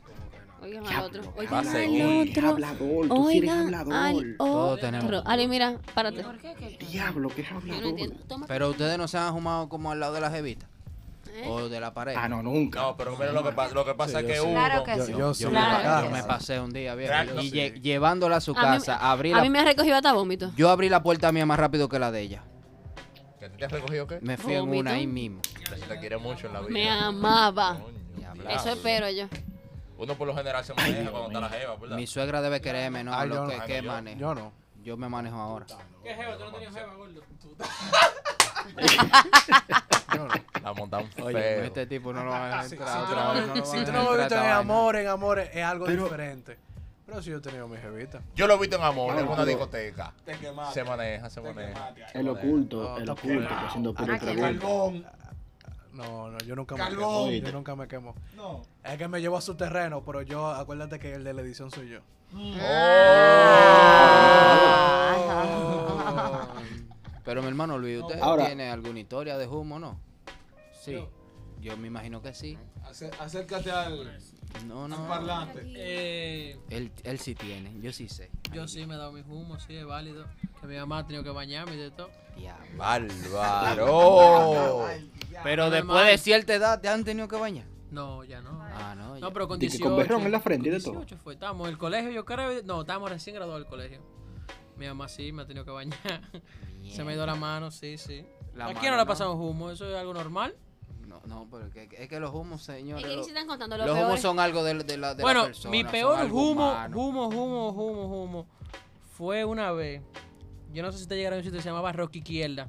Oigan 0.62 0.86
al 0.86 1.04
otro. 1.04 1.34
Oigan 1.36 1.66
al 1.68 2.28
otro. 2.28 2.48
hablador, 2.48 3.08
tú 3.08 3.28
sí 3.30 3.38
eres 3.38 3.50
Oigan 3.50 3.74
hablador. 3.74 4.24
Todos 4.38 4.80
tenemos. 4.80 5.22
Ali, 5.26 5.46
mira, 5.46 5.78
párate. 5.94 6.24
Diablo, 6.90 7.28
qué 7.28 7.42
Yo 7.42 7.50
no 7.52 7.56
hablador. 7.58 7.84
entiendo. 7.86 8.16
Toma. 8.26 8.46
Pero 8.46 8.70
ustedes 8.70 8.96
no 8.96 9.06
se 9.06 9.18
han 9.18 9.34
fumado 9.34 9.68
como 9.68 9.90
al 9.92 10.00
lado 10.00 10.14
de 10.14 10.20
la 10.22 10.30
jevita. 10.30 10.66
¿Eh? 11.36 11.46
O 11.48 11.68
de 11.68 11.80
la 11.80 11.92
pared. 11.92 12.14
Ah, 12.16 12.28
no, 12.28 12.44
nunca. 12.44 12.80
No, 12.80 12.96
pero 12.96 13.16
mira 13.16 13.32
lo 13.32 13.42
que 13.42 13.50
pasa, 13.50 13.74
lo 13.74 13.84
que 13.84 13.94
pasa 13.94 14.20
es 14.20 14.26
que 14.26 14.40
uno. 14.40 14.52
Claro 14.52 14.84
que 14.84 14.96
Yo, 14.96 15.04
sí. 15.04 15.12
yo 15.12 15.18
Yo, 15.18 15.34
sí. 15.34 15.44
me, 15.46 15.50
Claro 15.50 15.82
pa- 15.82 15.98
que 16.00 16.04
yo 16.06 16.10
me 16.12 16.20
sí. 16.22 16.28
pasé 16.28 16.60
un 16.60 16.72
día, 16.72 16.94
viejo. 16.94 17.12
Claro, 17.12 17.40
y 17.40 17.50
sí. 17.50 17.56
lle- 17.56 17.80
llevándola 17.80 18.36
a 18.36 18.40
su 18.40 18.52
A 18.52 18.54
mí- 18.54 18.60
casa, 18.60 18.96
abrí 18.96 19.32
A 19.32 19.36
la, 19.38 19.42
mí 19.42 19.50
me 19.50 19.58
ha 19.58 19.64
recogido 19.64 19.96
hasta 19.96 20.12
vómito. 20.12 20.52
yo 20.56 20.70
abrí 20.70 20.88
la 20.88 21.02
puerta 21.02 21.32
mía 21.32 21.44
más 21.44 21.58
rápido 21.58 21.88
que 21.88 21.98
la 21.98 22.12
de 22.12 22.20
ella. 22.20 22.44
¿Que 23.40 23.48
te 23.48 23.64
has 23.64 23.72
recogido 23.72 24.06
qué? 24.06 24.20
Me 24.22 24.36
fui 24.36 24.54
en 24.54 24.60
¿Vómito? 24.60 24.80
una 24.80 24.92
ahí 24.92 25.08
mismo. 25.08 25.40
Que 25.42 25.66
se 25.76 25.86
te 25.86 25.98
quiere 25.98 26.18
mucho 26.18 26.46
en 26.46 26.52
la 26.52 26.60
vida. 26.60 26.70
Me 26.70 26.88
amaba. 26.88 27.78
Coño, 27.80 27.98
Diablo. 28.16 28.48
Eso 28.50 28.70
espero 28.70 29.10
yo. 29.10 29.26
Uno 29.98 30.14
por 30.14 30.26
lo 30.28 30.36
general 30.36 30.64
se 30.64 30.72
maneja 30.74 31.10
cuando 31.10 31.28
está 31.28 31.40
la 31.40 31.48
jeva, 31.48 31.76
¿verdad? 31.76 31.96
Mi 31.96 32.06
suegra 32.06 32.42
debe 32.42 32.60
quererme, 32.60 33.02
¿no? 33.04 33.12
Ay, 33.14 33.28
lo 33.28 33.34
yo 33.34 33.46
que, 33.48 33.56
no. 33.58 33.64
que 33.66 33.76
no, 33.78 33.82
yo- 33.82 33.90
manejo. 33.92 34.18
Yo 34.20 34.34
no. 34.34 34.52
yo 34.84 34.96
me 34.96 35.08
manejo 35.08 35.36
ahora. 35.36 35.66
¿Qué 36.02 36.14
jeva? 36.14 36.36
¿Tú 36.38 36.44
no 36.44 36.52
tenías 36.52 36.74
jeva, 36.74 36.94
gordo? 36.94 37.22
La 40.62 40.72
montan 40.72 41.08
Oye, 41.22 41.32
feo. 41.40 41.64
este 41.64 41.86
tipo 41.86 42.12
no 42.12 42.24
lo 42.24 42.30
va 42.30 42.60
a 42.60 42.64
Si, 42.68 42.74
entrar 42.76 42.88
si 42.92 42.98
tú 42.98 43.04
otra 43.12 43.32
vez. 43.32 43.46
no, 43.48 43.54
lo 43.54 43.64
si 43.66 43.84
tú 43.84 43.92
no 43.92 44.16
visto 44.16 44.34
en 44.34 44.50
amor, 44.50 44.96
en 44.96 45.08
amor 45.08 45.38
es 45.40 45.64
algo 45.64 45.86
Pero- 45.86 46.04
diferente. 46.04 46.58
Pero 47.06 47.20
si 47.22 47.30
yo 47.30 47.36
he 47.36 47.40
tenido 47.40 47.68
mi 47.68 47.76
jevita. 47.76 48.20
Yo 48.34 48.46
lo 48.46 48.54
he 48.54 48.58
visto 48.58 48.76
en 48.76 48.82
amor, 48.82 49.18
en 49.18 49.28
una 49.28 49.44
discoteca. 49.44 50.14
Te 50.24 50.38
quemaste. 50.38 50.74
Se 50.80 50.84
maneja, 50.88 51.28
se 51.28 51.40
maneja. 51.42 51.92
quemaste. 51.94 52.18
El 52.18 52.28
oculto, 52.30 52.96
el 52.96 53.10
oculto, 53.10 53.48
que 53.48 53.54
haciendo 53.54 53.94
Ah. 53.98 54.18
Carbón. 54.18 55.06
No, 55.92 56.28
no, 56.30 56.38
yo 56.38 56.56
nunca 56.56 56.74
me 56.76 56.88
quemo. 56.88 57.30
Yo 57.30 57.52
nunca 57.52 57.76
me 57.76 57.86
quemo. 57.86 58.14
No. 58.34 58.62
Es 58.82 58.96
que 58.96 59.06
me 59.06 59.20
llevo 59.20 59.36
a 59.36 59.40
su 59.42 59.54
terreno, 59.54 60.02
pero 60.04 60.22
yo, 60.22 60.46
acuérdate 60.50 60.98
que 60.98 61.12
el 61.14 61.22
de 61.24 61.34
la 61.34 61.42
edición 61.42 61.70
soy 61.70 61.88
yo. 61.90 62.00
Pero 67.24 67.42
mi 67.42 67.48
hermano 67.48 67.78
Luis, 67.78 68.00
¿usted 68.02 68.20
Ahora- 68.20 68.46
tiene 68.46 68.70
alguna 68.70 69.00
historia 69.00 69.38
de 69.38 69.46
humo 69.46 69.78
no? 69.78 69.98
Sí. 70.82 70.98
Yo 71.60 71.76
me 71.78 71.86
imagino 71.88 72.20
que 72.20 72.34
sí. 72.34 72.58
Acé- 72.84 73.10
Acércate 73.18 73.70
al, 73.70 74.18
No, 74.66 74.84
al 74.84 74.90
no. 74.90 75.08
parlante. 75.08 75.62
Eh, 75.74 76.58
Él, 76.68 76.92
él 77.02 77.18
sí 77.18 77.34
tiene, 77.34 77.72
yo 77.80 77.92
sí 77.92 78.08
sé. 78.08 78.30
yo 78.52 78.68
sí 78.68 78.84
me 78.86 78.94
he 78.94 78.98
dado 78.98 79.12
mi 79.12 79.22
humo, 79.22 79.58
sí, 79.58 79.74
es 79.74 79.86
válido. 79.86 80.26
Que 80.60 80.66
mi 80.66 80.76
mamá 80.76 80.98
ha 80.98 81.06
tenido 81.06 81.24
que 81.24 81.30
bañarme 81.30 81.74
y 81.74 81.78
de 81.78 81.90
todo. 81.90 82.10
Bárbaro. 82.76 84.86
Pero 85.42 85.70
después 85.70 86.06
de 86.06 86.18
cierta 86.18 86.54
edad, 86.54 86.80
¿te 86.80 86.88
han 86.88 87.04
tenido 87.04 87.26
que 87.28 87.36
bañar? 87.36 87.66
No, 87.90 88.24
ya 88.24 88.40
no. 88.42 88.58
Ah, 88.60 88.94
no. 88.96 89.14
ya. 89.14 89.20
No, 89.20 89.32
pero 89.32 89.46
con 89.46 89.58
Di 89.58 89.66
que 89.66 89.72
18. 89.72 89.88
con 89.88 89.96
berrón 89.96 90.22
en 90.22 90.32
la 90.32 90.40
frente 90.40 90.68
y 90.68 90.72
de 90.72 90.80
todo. 90.80 90.94
18 90.94 91.16
fue. 91.18 91.34
Estábamos 91.34 91.68
en 91.68 91.72
el 91.74 91.78
colegio, 91.78 92.10
yo 92.10 92.24
creo. 92.24 92.60
No, 92.64 92.80
estábamos 92.80 93.08
recién 93.10 93.36
graduados 93.36 93.62
del 93.62 93.70
colegio. 93.70 94.00
Mi 94.76 94.86
mamá 94.88 95.06
sí 95.08 95.30
me 95.32 95.42
ha 95.42 95.46
tenido 95.46 95.64
que 95.64 95.70
bañar. 95.70 95.98
Se 96.90 97.04
me 97.04 97.12
ha 97.12 97.14
ido 97.14 97.26
la 97.26 97.34
mano, 97.34 97.70
sí, 97.70 97.96
sí. 97.98 98.24
La 98.54 98.64
¿A 98.64 98.68
mano 98.68 98.80
quién 98.80 98.90
no 98.92 98.96
le 98.96 99.02
ha 99.02 99.04
no. 99.04 99.08
pasado 99.08 99.32
humo? 99.34 99.70
¿Eso 99.70 99.88
es 99.88 99.96
algo 99.96 100.14
normal? 100.14 100.54
No, 101.06 101.20
no, 101.26 101.46
pero 101.50 101.70
que- 101.70 101.88
es 101.98 102.08
que 102.08 102.18
los 102.20 102.32
humos, 102.34 102.60
Es 102.60 102.66
señores. 102.66 103.04
que 103.04 103.16
lo- 103.16 103.22
se 103.24 103.30
están 103.30 103.46
contando 103.46 103.76
lo 103.76 103.86
los 103.86 103.98
humos 103.98 104.20
son 104.20 104.38
algo 104.40 104.62
de, 104.64 104.74
de 104.84 104.96
la 104.96 105.14
de 105.14 105.18
la 105.18 105.22
bueno, 105.24 105.44
persona, 105.44 105.70
mi 105.70 105.84
peor 105.84 106.24
humo, 106.32 106.50
humano. 106.70 106.96
humo, 106.98 107.26
humo, 107.28 107.68
humo, 107.70 108.22
humo, 108.24 108.46
fue 109.16 109.44
una 109.44 109.70
vez. 109.72 110.02
Yo 110.72 110.82
no 110.82 110.90
sé 110.92 110.98
si 110.98 111.06
te 111.06 111.16
llegaron 111.16 111.36
a 111.36 111.38
un 111.38 111.44
sitio 111.44 111.58
que 111.58 111.62
se 111.62 111.68
llamaba 111.68 111.92
Rocky 111.92 112.18
Izquierda. 112.18 112.68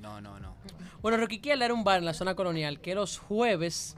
No, 0.00 0.20
no, 0.20 0.38
no. 0.40 0.54
Bueno, 1.00 1.16
Rocky 1.18 1.36
Izquierda 1.36 1.64
era 1.64 1.74
un 1.74 1.82
bar 1.84 1.98
en 1.98 2.04
la 2.04 2.14
zona 2.14 2.34
colonial 2.36 2.80
que 2.80 2.94
los 2.94 3.18
jueves 3.18 3.96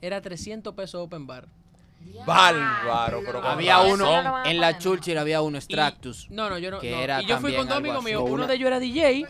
era 0.00 0.20
300 0.22 0.74
pesos 0.74 1.02
open 1.02 1.26
bar. 1.26 1.48
Bárbaro, 2.26 3.20
pero 3.24 3.40
con 3.40 3.50
Había 3.50 3.76
razón. 3.76 3.92
uno, 3.92 4.22
no 4.22 4.44
en 4.44 4.60
la. 4.60 4.78
Churchill 4.78 5.16
había 5.18 5.40
uno, 5.42 5.56
Extractus. 5.58 6.28
no, 6.30 6.50
no, 6.50 6.58
yo 6.58 6.70
no. 6.70 6.78
que 6.80 6.90
no. 6.90 6.96
era 6.98 7.22
y 7.22 7.26
yo 7.26 7.38
fui 7.38 7.54
con 7.54 7.66
también 7.68 7.94
dos 7.94 8.04
amigos 8.04 8.04
míos. 8.04 8.22
Uno 8.32 8.46
de 8.46 8.54
ellos 8.54 8.66
era 8.66 8.78
DJ. 8.80 9.26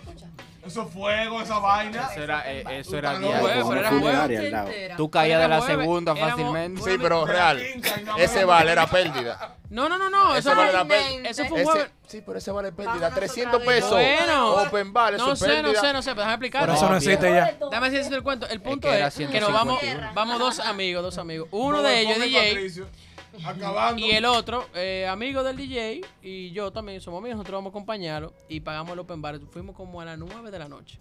Eso 0.67 0.83
es 0.83 0.93
fuego, 0.93 1.41
esa 1.41 1.59
vaina. 1.61 2.09
Eso 2.13 2.23
era, 2.23 2.53
eh, 2.53 2.65
eso 2.81 2.99
era 2.99 3.15
Tú 3.15 3.21
diario. 3.21 3.41
Jueves, 3.41 3.65
pero 3.69 3.81
era 3.81 3.89
funeraria 3.91 4.39
jueves. 4.41 4.45
al 4.45 4.51
lado. 4.53 4.97
Tú 4.99 5.11
caías 5.11 5.41
de 5.41 5.49
la 5.49 5.61
segunda 5.63 6.13
éramos- 6.13 6.31
fácilmente. 6.31 6.83
Sí, 6.83 6.91
pero 7.01 7.25
real. 7.25 7.63
Ese 8.19 8.45
vale 8.45 8.73
era 8.73 8.87
pérdida. 8.87 9.55
No, 9.71 9.89
no, 9.89 9.99
no, 9.99 10.09
no. 10.09 10.35
Ese 10.35 10.49
Eso, 10.49 10.57
vale 10.57 10.73
la 10.73 11.29
eso 11.29 11.45
fue 11.45 11.61
un 11.61 11.65
jueves. 11.65 11.91
Sí, 12.07 12.23
pero 12.25 12.39
ese 12.39 12.51
vale 12.51 12.73
pérdida. 12.73 13.11
300 13.11 13.63
pesos. 13.63 13.91
Bueno. 13.91 14.63
Open 14.63 14.93
bar, 14.93 15.15
eso 15.15 15.27
No 15.27 15.37
sé, 15.37 15.63
no 15.63 15.75
sé, 15.75 15.93
no 15.93 16.03
sé, 16.03 16.11
pero 16.11 16.23
déjame 16.23 16.39
Por 16.39 16.47
explicar. 16.47 16.71
eso 16.71 16.89
no 16.89 16.97
existe 16.97 17.31
ya. 17.31 17.59
Dame 17.71 17.91
decirte 17.91 18.17
el 18.17 18.23
cuento. 18.23 18.49
El 18.49 18.61
punto 18.61 18.93
es 18.93 19.15
que 19.15 19.41
nos 19.41 19.53
vamos, 19.53 19.81
151. 19.81 20.15
vamos 20.15 20.39
dos 20.39 20.61
amigos, 20.61 21.03
dos 21.03 21.19
amigos. 21.19 21.49
Uno 21.51 21.83
de 21.83 22.01
ellos 22.01 22.17
es 22.17 22.75
DJ 22.75 22.87
Acabando. 23.45 24.01
y 24.05 24.11
el 24.11 24.25
otro, 24.25 24.67
eh, 24.75 25.07
amigo 25.07 25.43
del 25.45 25.57
DJ, 25.57 26.01
y 26.23 26.51
yo 26.51 26.73
también 26.73 27.01
somos 27.01 27.19
amigos, 27.19 27.37
nosotros 27.37 27.59
vamos 27.59 27.71
a 27.71 27.73
acompañarlo 27.73 28.33
y 28.49 28.61
pagamos 28.61 28.95
el 28.95 28.99
open 29.01 29.23
bar. 29.23 29.39
Fuimos 29.51 29.77
como 29.77 30.01
a 30.01 30.05
las 30.05 30.19
9 30.19 30.51
de 30.51 30.59
la 30.59 30.69
noche. 30.69 30.99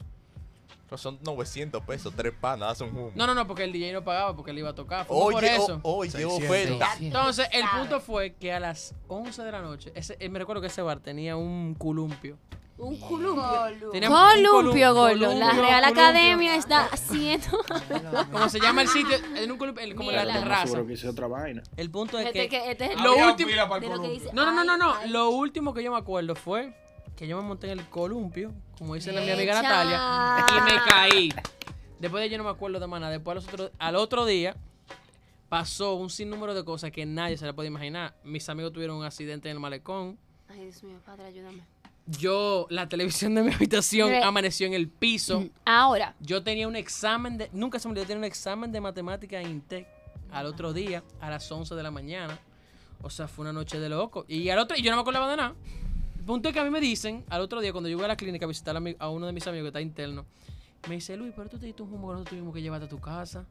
Pero 0.89 0.97
son 0.97 1.19
900 1.21 1.83
pesos, 1.83 2.13
tres 2.15 2.33
panas, 2.39 2.79
un 2.81 2.89
humo. 2.89 3.11
No, 3.13 3.27
no, 3.27 3.33
no, 3.35 3.45
porque 3.45 3.65
el 3.65 3.73
DJ 3.73 3.91
no 3.93 4.03
pagaba, 4.05 4.35
porque 4.35 4.51
él 4.51 4.59
iba 4.59 4.69
a 4.69 4.75
tocar. 4.75 5.05
Por 5.05 5.35
Oye, 5.35 5.55
eso. 5.55 5.79
o- 5.83 5.97
oye, 5.97 6.11
600. 6.11 6.43
oferta. 6.47 6.89
Entonces, 7.01 7.47
el 7.51 7.65
punto 7.77 7.99
fue 7.99 8.35
que 8.35 8.53
a 8.53 8.59
las 8.61 8.95
11 9.09 9.43
de 9.43 9.51
la 9.51 9.61
noche, 9.61 9.91
ese, 9.95 10.15
eh, 10.19 10.29
me 10.29 10.39
recuerdo 10.39 10.61
que 10.61 10.67
ese 10.67 10.81
bar 10.81 10.99
tenía 11.01 11.35
un 11.35 11.75
columpio. 11.77 12.37
Un 12.77 12.97
columpio. 12.99 13.89
Tenía 13.91 14.07
un 14.07 14.15
Columpio, 14.15 14.91
colum- 14.91 14.93
gordo. 14.93 15.15
La 15.17 15.47
columpio, 15.47 15.61
Real 15.63 15.81
columpio. 15.81 16.03
Academia 16.03 16.55
está 16.55 16.85
haciendo. 16.85 17.47
Como 18.31 18.49
se 18.49 18.59
llama 18.59 18.83
el 18.83 18.87
sitio, 18.87 19.17
en 19.35 19.51
un 19.51 19.57
columpio, 19.57 19.83
el- 19.83 19.95
como 19.95 20.11
en 20.11 20.15
la 20.27 20.31
terraza. 20.33 20.63
seguro 20.67 20.85
que 20.87 20.93
hice 20.93 21.09
otra 21.09 21.25
vaina. 21.27 21.63
El 21.75 21.89
punto 21.89 22.19
es 22.19 22.27
Este, 22.27 22.47
que... 22.47 22.49
que, 22.49 22.71
este 22.71 22.85
es 22.85 22.91
el 22.91 23.03
Lo 23.03 23.15
último- 23.15 23.49
fila 23.49 23.67
para 23.67 23.75
el 23.77 23.81
de 23.81 23.87
lo 23.87 23.93
que 23.93 23.97
columpio. 24.07 24.19
dice. 24.23 24.33
No, 24.35 24.45
no, 24.51 24.63
no, 24.63 24.77
no, 24.77 24.93
ay. 24.93 25.09
Lo 25.09 25.29
último 25.31 25.73
que 25.73 25.81
yo 25.83 25.91
me 25.91 25.97
acuerdo 25.97 26.35
fue 26.35 26.71
que 27.17 27.27
yo 27.27 27.35
me 27.41 27.47
monté 27.47 27.69
en 27.71 27.79
el 27.79 27.85
columpio, 27.89 28.53
como 28.77 28.93
dice 28.95 29.11
la 29.11 29.21
mi 29.21 29.29
amiga 29.31 29.59
Echa. 29.59 29.63
Natalia, 29.63 30.45
y 30.57 30.61
me 30.71 30.79
caí. 30.89 31.29
Después 31.99 32.23
de 32.23 32.29
yo 32.29 32.37
no 32.37 32.43
me 32.45 32.49
acuerdo 32.51 32.79
de 32.79 32.87
nada. 32.87 33.09
Después 33.09 33.35
los 33.35 33.47
otros- 33.47 33.71
al 33.79 33.95
otro 33.95 34.25
día 34.25 34.55
pasó 35.49 35.95
un 35.95 36.09
sinnúmero 36.09 36.53
de 36.53 36.63
cosas 36.63 36.91
que 36.91 37.05
nadie 37.05 37.37
se 37.37 37.45
le 37.45 37.53
puede 37.53 37.67
imaginar. 37.67 38.13
Mis 38.23 38.47
amigos 38.49 38.71
tuvieron 38.73 38.97
un 38.97 39.03
accidente 39.05 39.49
en 39.49 39.55
el 39.55 39.59
malecón. 39.59 40.17
Ay, 40.47 40.65
Dios 40.65 40.83
mío, 40.83 40.99
padre, 41.05 41.25
ayúdame. 41.25 41.63
Yo, 42.05 42.67
la 42.69 42.87
televisión 42.87 43.35
de 43.35 43.43
mi 43.43 43.53
habitación 43.53 44.09
Re- 44.09 44.23
amaneció 44.23 44.65
en 44.67 44.73
el 44.73 44.87
piso. 44.87 45.45
Ahora, 45.65 46.15
Yo 46.21 46.41
tenía 46.43 46.67
un 46.67 46.75
examen 46.75 47.37
de. 47.37 47.49
Nunca 47.51 47.79
se 47.79 47.87
me 47.87 47.91
olvidó, 47.93 48.05
tenía 48.05 48.19
un 48.19 48.23
examen 48.25 48.71
de 48.71 48.79
matemática 48.79 49.41
en 49.41 49.49
Intec 49.49 49.87
al 50.31 50.45
otro 50.45 50.71
día, 50.71 51.03
a 51.19 51.29
las 51.29 51.51
11 51.51 51.75
de 51.75 51.83
la 51.83 51.91
mañana. 51.91 52.37
O 53.01 53.09
sea, 53.09 53.27
fue 53.27 53.43
una 53.43 53.51
noche 53.53 53.79
de 53.79 53.89
loco. 53.89 54.23
Y 54.27 54.49
al 54.49 54.59
otro 54.59 54.77
y 54.77 54.81
yo 54.83 54.91
no 54.91 54.97
me 54.97 55.01
acordaba 55.01 55.29
de 55.29 55.37
nada. 55.37 55.53
El 56.27 56.33
punto 56.33 56.49
es 56.49 56.53
que 56.53 56.59
a 56.59 56.65
mí 56.65 56.69
me 56.69 56.81
dicen, 56.81 57.23
al 57.29 57.39
otro 57.39 57.61
día, 57.61 57.71
cuando 57.71 57.87
yo 57.87 57.95
voy 57.95 58.03
a 58.03 58.09
la 58.09 58.17
clínica 58.17 58.43
a 58.43 58.49
visitar 58.49 58.75
a, 58.75 58.81
mi- 58.81 58.97
a 58.99 59.07
uno 59.07 59.27
de 59.27 59.31
mis 59.31 59.47
amigos 59.47 59.63
que 59.63 59.67
está 59.69 59.79
interno, 59.79 60.25
me 60.89 60.95
dice, 60.95 61.15
Luis, 61.15 61.31
pero 61.33 61.47
tú 61.47 61.57
te 61.57 61.67
diste 61.67 61.81
un 61.83 61.93
humo 61.93 62.09
que 62.09 62.13
nosotros 62.15 62.31
tuvimos 62.31 62.53
que 62.53 62.61
llevarte 62.61 62.85
a 62.85 62.89
tu 62.89 62.99
casa. 62.99 63.45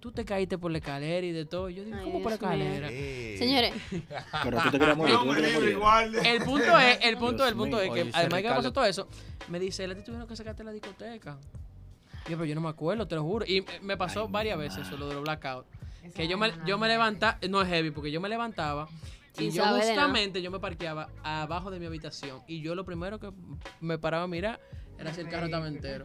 Tú 0.00 0.10
te 0.10 0.24
caíste 0.24 0.58
por 0.58 0.72
la 0.72 0.78
escalera 0.78 1.24
y 1.24 1.30
de 1.30 1.44
todo. 1.44 1.70
Y 1.70 1.74
yo 1.76 1.84
digo, 1.84 1.96
Ay, 2.00 2.02
¿cómo 2.06 2.20
por 2.20 2.32
la 2.32 2.34
escalera? 2.34 2.88
Eh, 2.90 3.36
señores, 3.38 3.72
Pero 4.42 4.58
tú 4.64 4.70
te 4.72 4.78
querías 4.80 4.96
morir, 4.96 5.14
tú 5.14 5.32
te 5.60 5.70
igual. 5.70 6.10
de- 6.10 6.28
El 6.28 6.42
punto 6.42 6.76
es, 6.80 6.98
el 7.02 7.16
punto, 7.18 7.46
el 7.46 7.54
punto 7.54 7.76
mío. 7.76 7.86
es 7.86 7.92
que 7.92 8.10
además 8.16 8.42
que 8.42 8.48
pasó 8.48 8.72
todo 8.72 8.84
eso, 8.84 9.06
me 9.46 9.60
dice, 9.60 9.84
a 9.84 9.94
ti 9.94 10.02
tuvieron 10.02 10.26
que 10.26 10.34
sacarte 10.34 10.64
la 10.64 10.72
discoteca. 10.72 11.38
Y 12.26 12.30
yo, 12.32 12.36
pero 12.36 12.46
yo 12.46 12.56
no 12.56 12.62
me 12.62 12.68
acuerdo, 12.68 13.06
te 13.06 13.14
lo 13.14 13.22
juro. 13.22 13.46
Y 13.46 13.64
me 13.80 13.96
pasó 13.96 14.26
varias 14.26 14.58
veces 14.58 14.88
eso, 14.88 14.96
lo 14.96 15.06
de 15.06 15.14
los 15.14 15.22
blackouts. 15.22 15.68
Que 16.16 16.26
yo 16.26 16.36
me, 16.36 16.52
yo 16.66 16.78
me 16.78 16.88
levantaba, 16.88 17.38
no 17.48 17.62
es 17.62 17.68
heavy, 17.68 17.92
porque 17.92 18.10
yo 18.10 18.20
me 18.20 18.28
levantaba 18.28 18.88
y 19.38 19.50
yo 19.50 19.74
de 19.74 19.82
justamente 19.86 20.42
yo 20.42 20.50
me 20.50 20.60
parqueaba 20.60 21.08
abajo 21.22 21.70
de 21.70 21.78
mi 21.80 21.86
habitación. 21.86 22.42
Y 22.46 22.60
yo 22.62 22.74
lo 22.74 22.84
primero 22.84 23.18
que 23.18 23.30
me 23.80 23.98
paraba 23.98 24.24
a 24.24 24.28
mirar 24.28 24.60
era 24.98 25.12
si 25.14 25.20
el 25.22 25.28
carro 25.28 25.46
estaba 25.46 25.66
entero. 25.68 26.04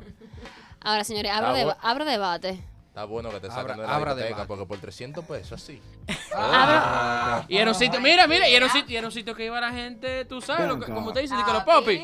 ahora, 0.81 1.03
señores, 1.03 1.31
abro, 1.31 1.75
Ah, 1.81 2.05
debate. 2.05 2.63
Está 2.89 3.05
bueno 3.05 3.29
que 3.29 3.39
te 3.39 3.47
Abra- 3.47 3.75
de 3.75 3.83
la 3.83 3.95
abra 3.95 4.15
debate. 4.15 4.45
porque 4.47 4.65
por 4.65 4.79
300 4.79 5.23
pesos 5.25 5.61
así. 5.61 5.79
Abro, 6.35 7.45
Y 7.47 7.57
era 7.57 7.69
un 7.71 7.75
sitio, 7.75 8.01
mira, 8.01 8.25
mira, 8.27 8.49
y 8.49 8.55
era 8.55 8.65
un 8.65 8.71
sitio, 8.71 8.93
y 8.93 8.97
era 8.97 9.05
un 9.07 9.13
sitio 9.13 9.35
que 9.35 9.45
iba 9.45 9.61
la 9.61 9.71
gente, 9.71 10.25
tú 10.25 10.41
sabes, 10.41 10.67
lo 10.67 10.79
que- 10.79 10.91
como 10.91 11.13
te 11.13 11.21
dice, 11.21 11.35
que 11.45 11.53
los 11.53 11.63
popis. 11.63 12.01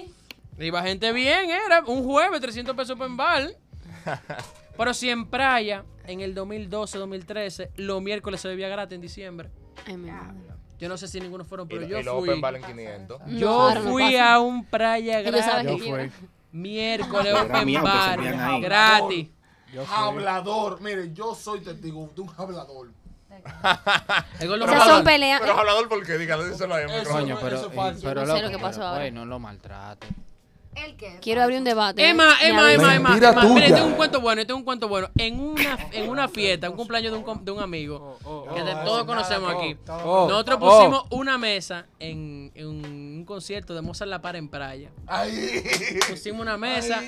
Iba 0.60 0.84
gente 0.84 1.12
bien, 1.14 1.50
era 1.50 1.82
un 1.88 2.04
jueves, 2.04 2.40
300 2.40 2.76
pesos 2.76 3.00
en 3.00 3.18
bar. 3.18 3.50
Pero 4.78 4.94
si 4.94 5.10
en 5.10 5.28
Praia, 5.28 5.84
en 6.06 6.22
el 6.22 6.36
2012, 6.36 6.98
2013, 7.00 7.72
los 7.78 8.02
miércoles 8.02 8.40
se 8.42 8.48
bebía 8.50 8.68
gratis 8.70 8.96
en 8.96 9.02
diciembre. 9.02 9.50
Ay, 9.88 9.98
mi 9.98 10.12
madre. 10.12 10.53
Yo 10.84 10.90
no 10.90 10.98
sé 10.98 11.08
si 11.08 11.18
ninguno 11.22 11.46
fueron, 11.46 11.66
pero 11.66 11.88
yo 11.88 11.98
y 11.98 12.04
fui. 12.04 12.30
open 12.30 12.42
valen 12.42 12.62
500. 12.62 13.22
Yo 13.28 13.74
no 13.74 13.82
fui 13.84 14.18
a 14.18 14.38
un 14.40 14.66
saben 15.42 15.78
gratis. 15.78 16.12
Miércoles 16.52 17.34
open 17.34 17.82
bar. 17.82 18.20
Gratis. 18.60 19.30
Hablador. 19.90 20.82
Mire, 20.82 21.14
yo 21.14 21.34
soy 21.36 21.62
testigo 21.62 22.10
de 22.14 22.22
un 22.22 22.30
hablador. 22.36 22.90
Esas 24.42 24.86
son 24.86 25.06
peleas. 25.06 25.40
Pero 25.40 25.58
hablador, 25.58 25.88
¿por 25.88 26.06
qué? 26.06 26.18
Dígalo, 26.18 26.50
díselo 26.50 26.76
ahí. 26.76 26.86
Coño, 27.06 27.38
pero, 27.42 27.56
eso 27.56 27.68
es 27.68 27.72
eh, 27.72 27.76
falso. 27.78 28.02
pero 28.04 28.26
No 28.26 28.28
sé 28.28 28.42
loco, 28.42 28.52
lo 28.52 28.58
que 28.58 28.62
pasó 28.62 28.84
ahora. 28.86 29.10
lo 29.10 29.40
maltrate. 29.40 30.08
¿El 30.76 30.96
qué? 30.96 31.20
Quiero 31.22 31.42
abrir 31.44 31.60
un 31.60 31.64
debate. 31.64 32.08
Emma, 32.10 32.26
Me 32.42 32.48
Emma, 32.50 32.60
avisan. 32.68 32.74
Emma, 32.82 32.96
Emma, 32.96 33.10
Mentira 33.10 33.30
Emma. 33.32 33.44
Mire, 33.54 33.72
tengo 33.72 33.86
un 33.88 33.94
cuento 33.94 34.22
bueno, 34.22 34.46
tengo 34.46 34.58
un 34.58 34.64
cuento 34.66 34.88
bueno. 34.88 35.10
En 35.16 35.40
una, 35.40 35.78
en 35.92 36.10
una 36.10 36.28
fiesta, 36.28 36.70
un 36.70 36.76
cumpleaños 36.76 37.12
de 37.14 37.18
un, 37.20 37.46
de 37.46 37.52
un 37.52 37.60
amigo, 37.60 38.18
que 38.56 38.62
de- 38.64 38.74
todos 38.84 39.04
conocemos 39.06 39.54
aquí, 39.54 39.78
Oh, 39.90 40.28
nosotros 40.30 40.58
oh. 40.62 40.70
pusimos 40.70 41.06
una 41.12 41.38
mesa 41.38 41.86
en, 42.00 42.52
en 42.56 42.68
un 42.68 43.24
concierto 43.26 43.74
de 43.76 43.82
Mozart 43.82 44.10
La 44.10 44.22
Para 44.22 44.38
en 44.38 44.50
Praia. 44.50 44.92
Ay. 45.08 45.64
Pusimos 46.10 46.42
una 46.42 46.58
mesa, 46.58 47.02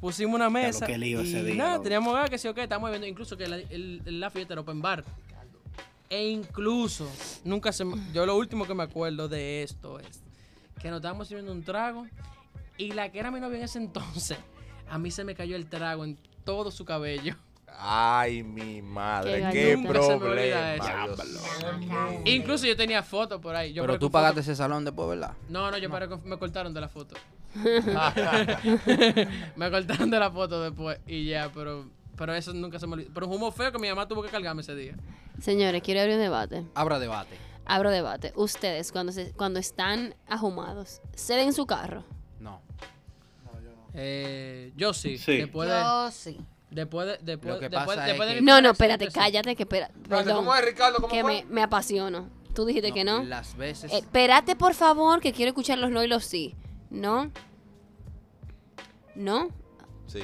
pusimos 0.00 0.34
una 0.34 0.50
mesa. 0.50 0.86
qué 0.86 0.98
lío 0.98 1.22
y 1.22 1.28
ese 1.28 1.42
día, 1.42 1.54
nada, 1.54 1.70
loco. 1.72 1.82
teníamos 1.84 2.14
ganas 2.14 2.30
que 2.30 2.38
sí 2.38 2.48
o 2.48 2.54
qué, 2.54 2.62
estamos 2.62 2.90
viendo, 2.90 3.06
incluso 3.06 3.36
que 3.36 3.46
la, 3.48 3.56
el- 3.56 4.02
la 4.20 4.30
fiesta 4.30 4.54
era 4.54 4.60
open 4.60 4.80
bar. 4.80 5.04
E 6.10 6.26
incluso, 6.28 7.06
nunca 7.44 7.70
se 7.70 7.84
yo 8.14 8.24
lo 8.24 8.36
último 8.36 8.66
que 8.66 8.74
me 8.74 8.82
acuerdo 8.82 9.28
de 9.28 9.62
esto 9.62 9.98
es 10.00 10.22
que 10.78 10.90
nos 10.90 10.98
estábamos 10.98 11.28
sirviendo 11.28 11.52
un 11.52 11.62
trago 11.62 12.06
y 12.76 12.92
la 12.92 13.10
que 13.10 13.18
era 13.18 13.30
mi 13.30 13.40
novia 13.40 13.58
en 13.58 13.64
ese 13.64 13.78
entonces, 13.78 14.38
a 14.88 14.98
mí 14.98 15.10
se 15.10 15.24
me 15.24 15.34
cayó 15.34 15.56
el 15.56 15.66
trago 15.66 16.04
en 16.04 16.18
todo 16.44 16.70
su 16.70 16.84
cabello. 16.84 17.36
Ay, 17.80 18.42
mi 18.42 18.82
madre, 18.82 19.48
Qué 19.52 19.52
qué 19.52 19.76
Nunca 19.76 20.02
se 20.02 20.16
me 20.16 20.26
olvida 20.26 20.76
problema. 20.78 22.20
Incluso 22.24 22.66
yo 22.66 22.76
tenía 22.76 23.02
fotos 23.02 23.40
por 23.40 23.54
ahí. 23.54 23.72
Yo 23.72 23.82
Pero 23.82 23.98
tú 23.98 24.10
pagaste 24.10 24.40
ese 24.40 24.56
salón 24.56 24.84
después, 24.84 25.08
¿verdad? 25.08 25.32
No, 25.48 25.70
no, 25.70 25.78
yo 25.78 25.90
paré 25.90 26.08
con- 26.08 26.22
me 26.24 26.38
cortaron 26.38 26.74
de 26.74 26.80
la 26.80 26.88
foto. 26.88 27.14
me 29.56 29.70
cortaron 29.70 30.10
de 30.10 30.18
la 30.18 30.30
foto 30.30 30.62
después 30.62 30.98
y 31.06 31.26
ya, 31.26 31.50
pero 31.54 31.86
pero 32.16 32.34
eso 32.34 32.52
nunca 32.52 32.78
se 32.78 32.86
me 32.86 32.94
olvidó. 32.94 33.10
Pero 33.14 33.28
un 33.28 33.34
humo 33.34 33.52
feo 33.52 33.70
que 33.70 33.78
mi 33.78 33.88
mamá 33.88 34.08
tuvo 34.08 34.22
que 34.22 34.28
cargarme 34.28 34.62
ese 34.62 34.74
día. 34.74 34.96
Señores, 35.40 35.82
quiero 35.82 36.00
abrir 36.00 36.16
un 36.16 36.22
debate. 36.22 36.64
Abra 36.74 36.98
debate. 36.98 37.36
Abro 37.68 37.90
debate. 37.90 38.32
Ustedes, 38.34 38.90
cuando, 38.90 39.12
se, 39.12 39.32
cuando 39.34 39.60
están 39.60 40.14
ahumados, 40.26 41.00
¿ceden 41.14 41.52
su 41.52 41.66
carro? 41.66 42.02
No. 42.40 42.60
Eh, 43.94 44.72
yo 44.76 44.92
sí. 44.94 45.18
Sí. 45.18 45.36
Después 45.38 45.68
de, 45.68 45.74
Yo 45.78 46.10
sí. 46.10 46.40
después 46.70 47.06
de, 47.06 47.18
después, 47.22 47.54
Lo 47.54 47.60
que 47.60 47.68
después, 47.68 47.96
pasa 47.96 48.04
después 48.06 48.28
es 48.28 48.34
de 48.36 48.40
que- 48.40 48.44
No, 48.46 48.60
no, 48.62 48.70
espérate, 48.70 49.08
cállate, 49.08 49.54
que 49.54 49.62
espera. 49.64 49.86
Espérate, 49.86 50.08
Perdón, 50.24 50.36
¿Cómo 50.44 50.54
es, 50.54 50.64
Ricardo? 50.64 50.96
¿Cómo 50.96 51.08
que 51.08 51.20
fue? 51.22 51.44
me, 51.44 51.50
me 51.54 51.62
apasiono. 51.62 52.28
Tú 52.54 52.64
dijiste 52.64 52.92
que 52.92 53.04
no. 53.04 53.22
Las 53.22 53.56
veces. 53.56 53.92
Eh, 53.92 53.98
espérate, 53.98 54.56
por 54.56 54.74
favor, 54.74 55.20
que 55.20 55.32
quiero 55.32 55.50
escuchar 55.50 55.78
los 55.78 55.90
no 55.90 56.02
y 56.02 56.08
los 56.08 56.24
sí. 56.24 56.54
¿No? 56.90 57.30
¿No? 59.14 59.48
Sí. 60.06 60.22